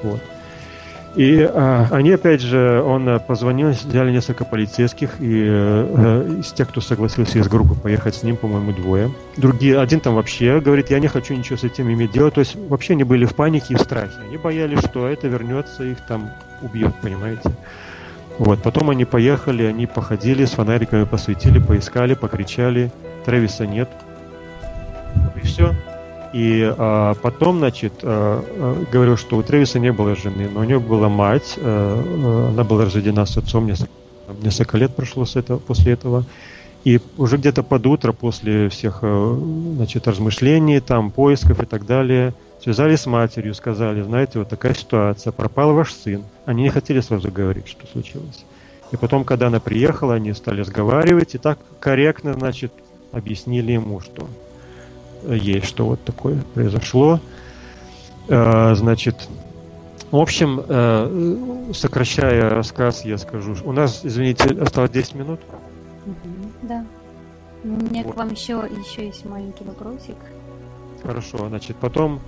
[0.02, 0.22] Вот.
[1.16, 6.70] И а, они, опять же, он э, позвонил, взяли несколько полицейских, и а, из тех,
[6.70, 9.12] кто согласился из группы поехать с ним, по-моему, двое.
[9.38, 12.32] Другие, один там вообще говорит, я не хочу ничего с этим иметь дело.
[12.32, 14.14] То есть вообще они были в панике и в страхе.
[14.28, 17.52] Они боялись, что это вернется, их там убьет, понимаете.
[18.40, 22.92] Вот, потом они поехали, они походили с фонариками, посветили, поискали, покричали.
[23.26, 23.90] Трэвиса нет.
[25.36, 25.74] И все.
[26.34, 30.64] И а, потом, значит, а, а, говорил, что у Трэвиса не было жены, но у
[30.64, 33.92] него была мать, а, она была разведена с отцом, несколько,
[34.42, 36.26] несколько лет прошло с этого, после этого.
[36.84, 43.02] И уже где-то под утро, после всех значит, размышлений, там, поисков и так далее, связались
[43.02, 46.24] с матерью, сказали, знаете, вот такая ситуация, пропал ваш сын.
[46.46, 48.46] Они не хотели сразу говорить, что случилось.
[48.94, 52.72] И потом, когда она приехала, они стали разговаривать и так корректно, значит,
[53.12, 54.30] объяснили ему, что
[55.28, 57.20] есть, что вот такое произошло.
[58.30, 59.28] Э, значит,
[60.10, 63.58] в общем, э, сокращая рассказ, я скажу.
[63.66, 65.42] У нас, извините, осталось 10 минут.
[66.62, 66.86] Да.
[67.66, 68.14] У меня вот.
[68.14, 70.16] к вам еще, еще есть маленький вопросик.
[71.02, 72.22] Хорошо, значит, потом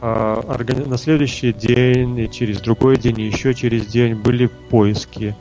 [0.00, 5.34] на следующий день, и через другой день, и еще через день были поиски.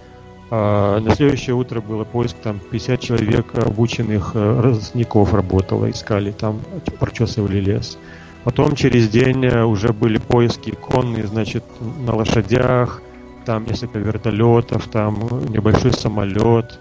[0.52, 6.62] А, на следующее утро было поиск, там 50 человек обученных э, разников работало, искали, там
[7.00, 7.98] прочесывали лес.
[8.44, 11.64] Потом через день э, уже были поиски конные, значит,
[12.06, 13.02] на лошадях,
[13.44, 16.80] там несколько вертолетов, там небольшой самолет.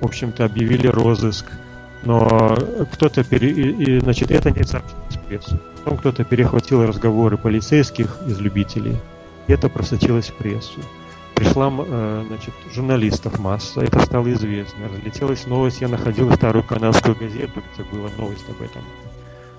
[0.00, 1.46] В общем-то, объявили розыск.
[2.04, 2.56] Но
[2.92, 3.50] кто-то, пере...
[3.50, 5.58] и, значит, это не сообщилось в прессу.
[5.86, 8.96] Потом кто-то перехватил разговоры полицейских из любителей,
[9.46, 10.80] и это просочилось в прессу
[11.36, 14.88] пришла э, значит, журналистов масса, это стало известно.
[14.88, 18.82] Разлетелась новость, я находил старую канадскую газету, где была новость об этом.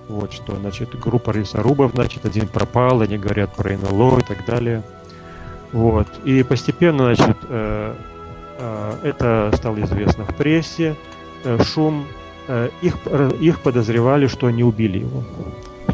[0.09, 4.83] Вот что, значит, группа лесорубов, значит, один пропал, они говорят про НЛО и так далее.
[5.71, 6.07] Вот.
[6.25, 7.95] И постепенно, значит, э,
[8.57, 10.97] э, это стало известно в прессе,
[11.61, 12.05] шум,
[12.81, 12.97] их,
[13.39, 15.23] их подозревали, что они убили его.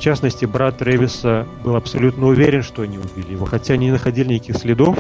[0.04, 4.58] Частности, брат Тревиса был абсолютно уверен, что они убили его, хотя они не находили никаких
[4.58, 4.98] следов,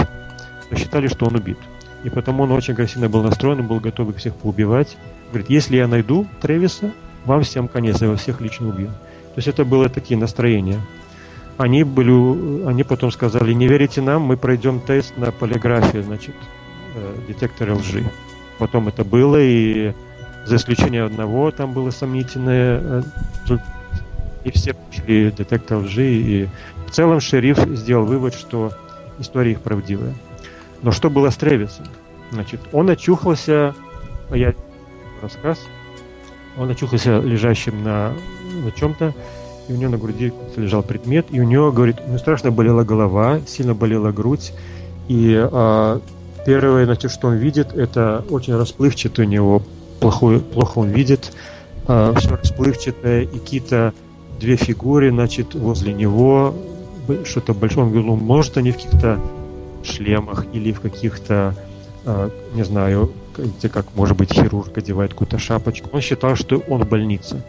[0.69, 1.57] посчитали, что он убит.
[2.05, 4.95] И потому он очень агрессивно был настроен, он был готов их всех поубивать.
[5.29, 6.93] Говорит, если я найду Тревиса,
[7.25, 8.87] вам всем конец, я вас всех лично убью.
[8.87, 10.79] То есть это было такие настроения.
[11.57, 16.35] Они, были, они потом сказали, не верите нам, мы пройдем тест на полиграфию, значит,
[16.95, 18.09] э, детектор лжи.
[18.57, 19.91] Потом это было, и
[20.45, 23.01] за исключением одного там было сомнительное, э,
[24.43, 26.49] и все пошли детектор лжи, и
[26.87, 28.71] в целом шериф сделал вывод, что
[29.19, 30.13] история их правдивая.
[30.81, 31.85] Но что было с Тревисом?
[32.31, 33.73] Значит, он очухался,
[34.31, 34.53] я
[35.21, 35.59] рассказ,
[36.57, 38.13] он очухался лежащим на,
[38.63, 39.13] на чем-то,
[39.67, 43.39] и у него на груди лежал предмет, и у него, говорит, ну страшно болела голова,
[43.47, 44.53] сильно болела грудь,
[45.07, 46.01] и а,
[46.45, 49.61] первое, значит, что он видит, это очень расплывчато у него,
[49.99, 51.31] плохой, плохо он видит,
[51.87, 53.93] а, все расплывчатое, и какие-то
[54.39, 56.53] две фигуры, значит, возле него,
[57.25, 59.19] что-то большое, он говорит, ну, может, они в каких-то
[59.83, 61.55] шлемах или в каких-то,
[62.05, 65.89] э, не знаю, где как, может быть, хирург одевает какую-то шапочку.
[65.91, 67.43] Он считал, что он в больнице.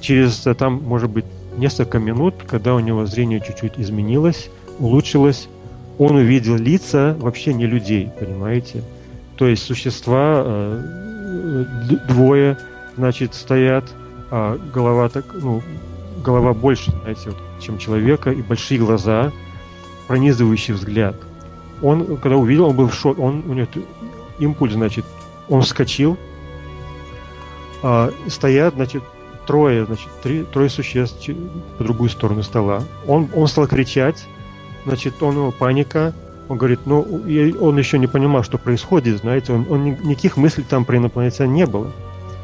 [0.00, 1.24] Через, э, там, может быть,
[1.56, 5.48] несколько минут, когда у него зрение чуть-чуть изменилось, улучшилось,
[5.98, 8.82] он увидел лица вообще не людей, понимаете?
[9.36, 10.82] То есть существа э,
[12.08, 12.58] двое,
[12.96, 13.84] значит, стоят,
[14.30, 15.62] а голова так, ну,
[16.24, 19.32] голова больше, знаете, вот, чем человека, и большие глаза,
[20.06, 21.16] пронизывающий взгляд.
[21.82, 23.20] Он, когда увидел, он был в шоке.
[23.20, 23.66] Он, у него
[24.38, 25.04] импульс, значит,
[25.48, 26.16] он вскочил.
[27.82, 29.02] А, стоят, значит,
[29.46, 31.28] трое, значит, три, трое существ
[31.78, 32.82] по другую сторону стола.
[33.06, 34.26] Он, он стал кричать,
[34.84, 36.14] значит, он, его паника.
[36.48, 37.00] Он говорит, ну,
[37.60, 41.66] он еще не понимал, что происходит, знаете, он, он никаких мыслей там про инопланетян не
[41.66, 41.90] было.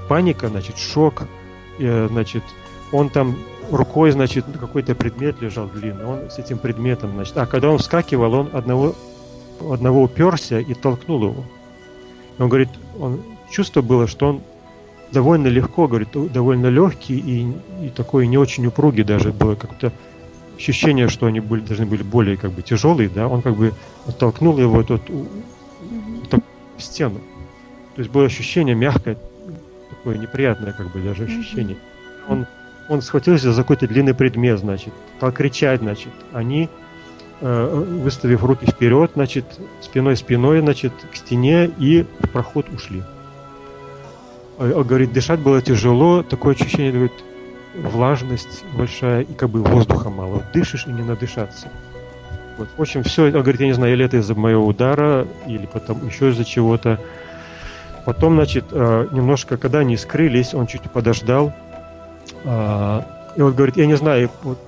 [0.08, 1.22] Паника, значит, шок,
[1.78, 2.42] э, значит,
[2.92, 3.36] он там
[3.70, 6.04] рукой, значит, какой-то предмет лежал длинный.
[6.04, 7.36] Он с этим предметом, значит...
[7.36, 8.94] А когда он вскакивал, он одного,
[9.70, 11.44] одного уперся и толкнул его.
[12.38, 12.68] Он говорит,
[12.98, 13.20] он,
[13.50, 14.40] чувство было, что он
[15.12, 19.92] довольно легко, говорит, довольно легкий и, и такой не очень упругий даже было как-то
[20.56, 23.74] ощущение, что они были, должны были более как бы тяжелые, да, он как бы
[24.06, 24.90] оттолкнул его вот
[26.78, 27.20] в стену.
[27.94, 29.18] То есть было ощущение мягкое,
[30.02, 31.76] такое неприятное как бы даже ощущение.
[32.28, 32.46] Он,
[32.88, 36.12] он схватился за какой-то длинный предмет, значит, стал кричать, значит.
[36.32, 36.68] Они,
[37.40, 39.44] э, выставив руки вперед, значит,
[39.80, 43.04] спиной-спиной, значит, к стене и в проход ушли.
[44.58, 47.12] А, говорит, дышать было тяжело, такое ощущение, говорит,
[47.76, 50.42] влажность большая и как бы воздуха мало.
[50.52, 51.68] Дышишь и не надышаться.
[52.58, 52.68] Вот.
[52.76, 56.04] В общем, все, он говорит, я не знаю, или это из-за моего удара, или потом
[56.06, 56.98] еще из-за чего-то.
[58.04, 61.52] Потом, значит, э, немножко, когда они скрылись, он чуть подождал.
[62.44, 63.04] А,
[63.36, 64.58] и вот говорит, я не знаю, вот,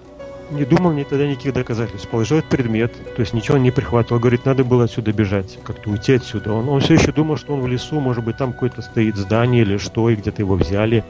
[0.50, 2.08] не думал ни тогда никаких доказательств.
[2.08, 4.20] Положил этот предмет, то есть ничего не прихватывал.
[4.20, 6.52] Говорит, надо было отсюда бежать, как-то уйти отсюда.
[6.52, 9.62] Он, он все еще думал, что он в лесу, может быть, там какое-то стоит здание
[9.62, 11.04] или что, и где-то его взяли.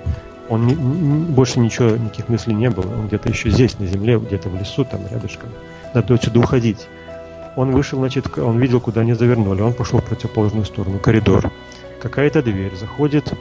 [0.48, 2.86] Он больше ничего, никаких мыслей не было.
[2.86, 5.48] Он где-то еще здесь, на земле, где-то в лесу, там рядышком.
[5.94, 6.86] Надо отсюда уходить.
[7.56, 9.62] Он вышел, значит, он видел, куда они завернули.
[9.62, 11.50] Он пошел в противоположную сторону, коридор.
[12.04, 12.76] Какая-то дверь.
[12.76, 13.32] Заходит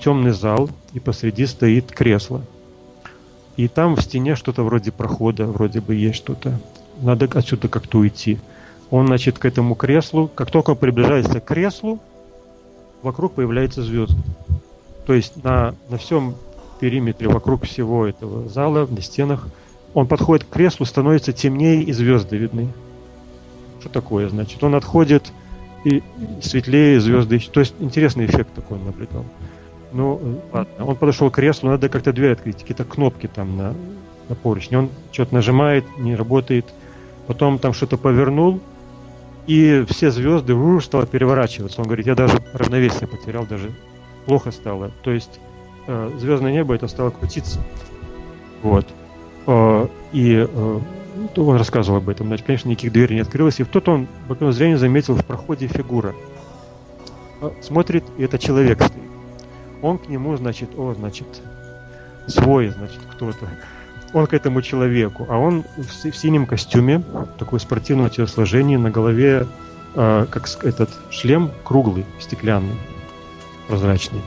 [0.00, 2.42] темный зал, и посреди стоит кресло.
[3.56, 6.58] И там в стене что-то вроде прохода, вроде бы есть что-то.
[7.00, 8.40] Надо отсюда как-то уйти.
[8.90, 12.00] Он, значит, к этому креслу, как только он приближается к креслу,
[13.02, 14.20] вокруг появляется звезды.
[15.06, 16.34] То есть на, на всем
[16.80, 19.46] периметре вокруг всего этого зала, на стенах,
[19.94, 22.68] он подходит к креслу, становится темнее и звезды видны.
[23.78, 24.64] Что такое, значит?
[24.64, 25.32] Он отходит
[25.86, 26.02] и
[26.42, 27.38] светлее звезды.
[27.38, 29.24] То есть интересный эффект такой он наблюдал.
[29.92, 30.84] Ну, ладно.
[30.84, 33.74] Он подошел к креслу, надо как-то дверь открыть, какие-то кнопки там на,
[34.28, 34.78] на поручне.
[34.78, 36.66] Он что-то нажимает, не работает.
[37.28, 38.60] Потом там что-то повернул,
[39.46, 41.80] и все звезды уж стало переворачиваться.
[41.80, 43.70] Он говорит, я даже равновесие потерял, даже
[44.24, 44.90] плохо стало.
[45.04, 45.38] То есть
[45.86, 47.60] э, звездное небо это стало крутиться.
[48.62, 48.86] Вот.
[49.46, 50.80] Э, и э,
[51.36, 52.28] он рассказывал об этом.
[52.28, 53.60] Значит, конечно, никаких дверей не открылось.
[53.60, 56.14] И в тот он боковым зрением заметил в проходе фигура.
[57.60, 59.02] Смотрит, и это человек стоит.
[59.82, 61.26] Он к нему, значит, о, значит,
[62.26, 63.48] свой, значит, кто-то.
[64.12, 67.02] Он к этому человеку, а он в, в синем костюме,
[67.38, 69.46] такой спортивного телосложения, на голове
[69.94, 72.76] э, как этот шлем круглый, стеклянный
[73.68, 74.22] прозрачный.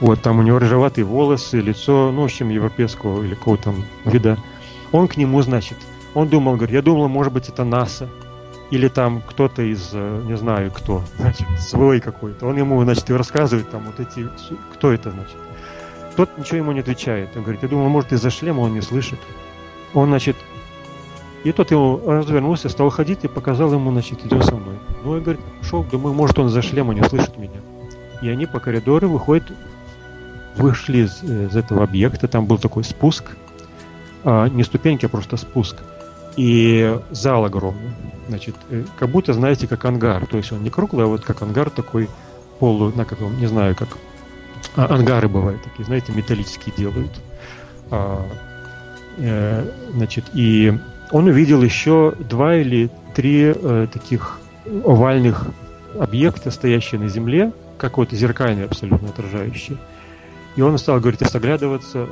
[0.00, 4.38] Вот, там у него рыжеватые волосы, лицо, ну, в общем, европейского или какого-то там вида.
[4.92, 5.78] Он к нему, значит,
[6.14, 8.08] он думал, говорит, я думал, может быть, это НАСА.
[8.70, 12.46] Или там кто-то из, э, не знаю кто, значит, свой какой-то.
[12.46, 14.28] Он ему, значит, и рассказывает там вот эти,
[14.74, 15.36] кто это, значит.
[16.16, 17.30] Тот ничего ему не отвечает.
[17.36, 19.18] Он говорит, я думал, может, из-за шлема он не слышит.
[19.94, 20.36] Он, значит,
[21.44, 24.74] и тот ему развернулся, стал ходить и показал ему, значит, идем со мной.
[25.04, 27.60] Ну, я, говорит, шел, думаю, может, он из-за шлема не слышит меня.
[28.20, 29.44] И они по коридору выходят,
[30.56, 33.36] вышли из, из этого объекта, там был такой спуск,
[34.24, 35.76] а, не ступеньки, а просто спуск.
[36.38, 37.90] И зал огромный.
[38.28, 40.24] Значит, э, как будто, знаете, как ангар.
[40.26, 42.08] То есть он не круглый, а вот как ангар такой
[42.60, 43.88] полу, на каком, не знаю, как
[44.76, 47.10] а, ангары бывают такие, знаете, металлические делают.
[47.90, 48.24] А,
[49.16, 50.78] э, значит, и
[51.10, 54.38] он увидел еще два или три э, таких
[54.84, 55.46] овальных
[55.98, 59.76] объекта, стоящие на земле, какой-то зеркальный абсолютно отражающий.
[60.54, 62.08] И он стал, говорит, оглядываться,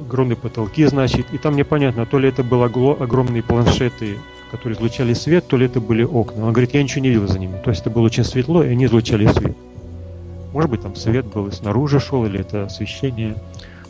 [0.00, 2.62] огромные потолки, значит, и там непонятно, то ли это были
[3.02, 4.18] огромные планшеты,
[4.50, 6.46] которые излучали свет, то ли это были окна.
[6.46, 7.60] Он говорит, я ничего не видел за ними.
[7.64, 9.56] То есть это было очень светло, и они излучали свет.
[10.52, 13.36] Может быть, там свет был и снаружи шел, или это освещение.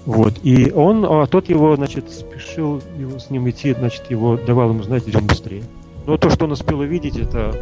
[0.05, 0.35] Вот.
[0.43, 4.83] И он, а тот его, значит, спешил его, с ним идти, значит, его давал ему
[4.83, 5.63] знать, идем быстрее.
[6.07, 7.55] Но то, что он успел увидеть, это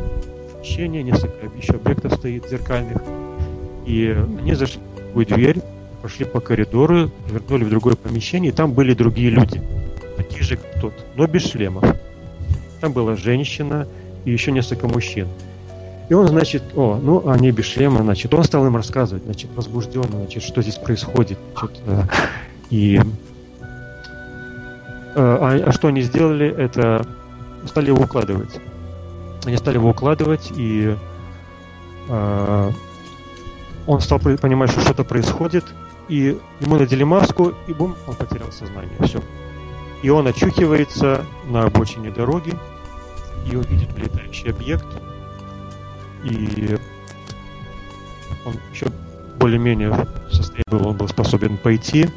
[0.60, 3.02] освещение, несколько еще объектов стоит зеркальных.
[3.86, 4.80] И они зашли
[5.14, 5.60] в дверь,
[6.02, 9.60] пошли по коридору, вернули в другое помещение, и там были другие люди,
[10.16, 11.84] такие же, как тот, но без шлемов.
[12.80, 13.86] Там была женщина
[14.24, 15.28] и еще несколько мужчин.
[16.08, 20.18] И он, значит, о, ну, они без шлема, значит, он стал им рассказывать, значит, возбужденно,
[20.18, 22.02] значит, что здесь происходит, значит, э,
[22.70, 23.02] и э,
[25.16, 27.06] а, а что они сделали, это
[27.66, 28.58] стали его укладывать.
[29.44, 30.96] Они стали его укладывать, и
[32.08, 32.70] э,
[33.86, 35.64] он стал понимать, что что-то происходит,
[36.08, 38.96] и ему надели маску, и бум, он потерял сознание.
[39.00, 39.20] Все.
[40.02, 42.54] И он очухивается на обочине дороги,
[43.50, 44.86] и увидит летающий объект,
[46.24, 46.76] и
[48.44, 48.86] он еще
[49.38, 52.08] более-менее в состоянии был, он был способен пойти.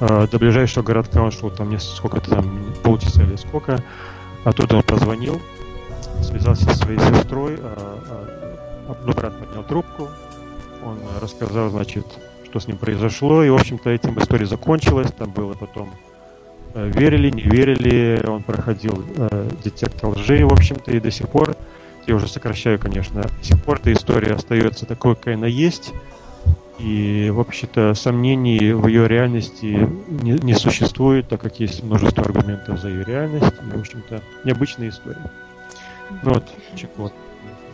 [0.00, 3.82] Э, до ближайшего городка он шел там сколько-то там, полчаса или сколько.
[4.44, 5.40] Оттуда он позвонил,
[6.22, 10.08] связался со своей сестрой, э, э, ну, брат поднял трубку,
[10.84, 12.06] он рассказал, значит,
[12.50, 13.44] что с ним произошло.
[13.44, 15.12] И, в общем-то, этим история закончилась.
[15.12, 15.90] Там было потом
[16.74, 18.22] э, верили, не верили.
[18.26, 21.56] Он проходил э, детектор лжи, в общем-то, и до сих пор,
[22.06, 25.92] я уже сокращаю, конечно, до сих пор эта история остается такой, какая она есть.
[26.78, 32.80] И, в общем-то, сомнений в ее реальности не, не существует, так как есть множество аргументов
[32.80, 33.52] за ее реальность.
[33.60, 35.30] И, в общем-то, необычная история.
[36.22, 36.44] Ну вот,
[36.76, 37.12] чекот.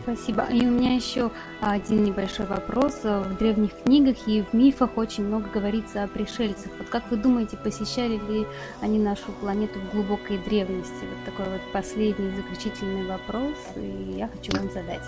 [0.05, 0.43] Спасибо.
[0.51, 1.31] И у меня еще
[1.61, 3.01] один небольшой вопрос.
[3.03, 6.71] В древних книгах и в мифах очень много говорится о пришельцах.
[6.77, 8.45] Вот как вы думаете, посещали ли
[8.81, 10.93] они нашу планету в глубокой древности?
[11.01, 15.01] Вот такой вот последний заключительный вопрос, и я хочу вам задать.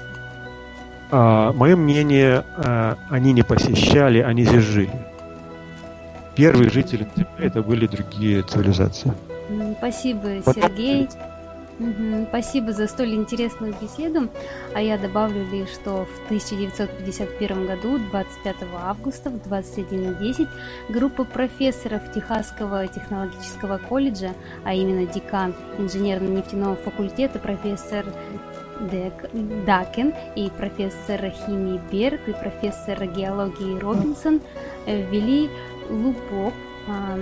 [1.12, 5.00] А, мое мнение, а, они не посещали, они здесь жили.
[6.36, 9.14] Первые жители Земли это были другие цивилизации.
[9.78, 11.08] Спасибо, Сергей.
[12.30, 14.30] Спасибо за столь интересную беседу.
[14.73, 20.47] А я добавлю лишь, что в 1951 году, 25 августа в 21.10,
[20.89, 28.05] группа профессоров Техасского технологического колледжа, а именно декан инженерно-нефтяного факультета профессор
[28.91, 29.30] Дек,
[29.65, 34.39] Дакен и профессор химии Берг и профессор геологии Робинсон
[34.86, 35.49] ввели
[35.89, 36.53] лупок
[36.88, 37.17] а,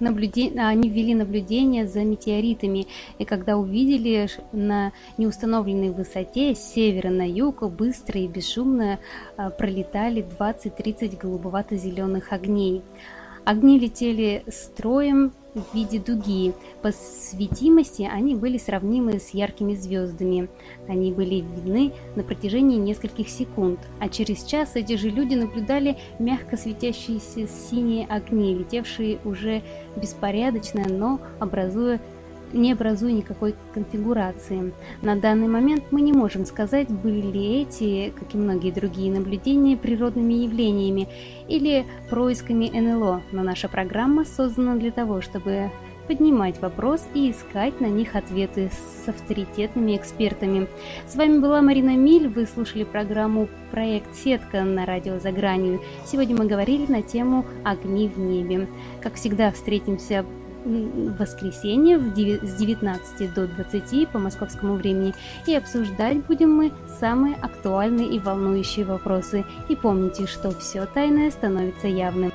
[0.00, 2.86] наблюдение, они ввели наблюдение за метеоритами,
[3.18, 8.98] и когда увидели на неустановленной высоте с севера на юг быстро и бесшумно
[9.36, 12.82] а, пролетали 20-30 голубовато-зеленых огней.
[13.46, 16.52] Огни летели строем в виде дуги.
[16.82, 20.48] По светимости они были сравнимы с яркими звездами.
[20.88, 26.56] Они были видны на протяжении нескольких секунд, а через час эти же люди наблюдали мягко
[26.56, 29.62] светящиеся синие огни, летевшие уже
[29.94, 32.00] беспорядочно, но образуя
[32.52, 34.72] не образуя никакой конфигурации.
[35.02, 39.76] На данный момент мы не можем сказать, были ли эти, как и многие другие наблюдения,
[39.76, 41.08] природными явлениями
[41.48, 45.70] или происками НЛО, но наша программа создана для того, чтобы
[46.06, 50.68] поднимать вопрос и искать на них ответы с авторитетными экспертами.
[51.06, 55.80] С вами была Марина Миль, вы слушали программу «Проект Сетка» на радио «За гранью».
[56.04, 58.68] Сегодня мы говорили на тему «Огни в небе».
[59.02, 60.24] Как всегда, встретимся
[61.18, 65.14] воскресенье с 19 до 20 по московскому времени
[65.46, 69.44] и обсуждать будем мы самые актуальные и волнующие вопросы.
[69.68, 72.32] И помните, что все тайное становится явным.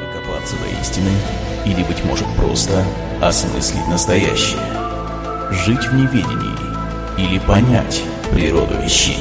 [0.00, 1.10] Докопаться до истины
[1.66, 2.84] или, быть может, просто
[3.20, 4.60] осмыслить настоящее.
[5.50, 6.62] Жить в неведении
[7.18, 9.18] или понять природу вещей.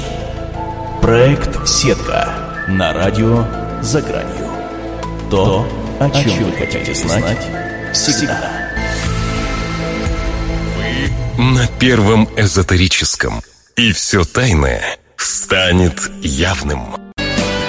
[1.01, 3.45] Проект «Сетка» на радио
[3.81, 4.50] «За гранью».
[5.31, 5.65] То,
[6.01, 7.47] о чем вы хотите знать,
[7.93, 8.51] всегда.
[10.75, 13.41] Вы на первом эзотерическом.
[13.77, 17.10] И все тайное станет явным.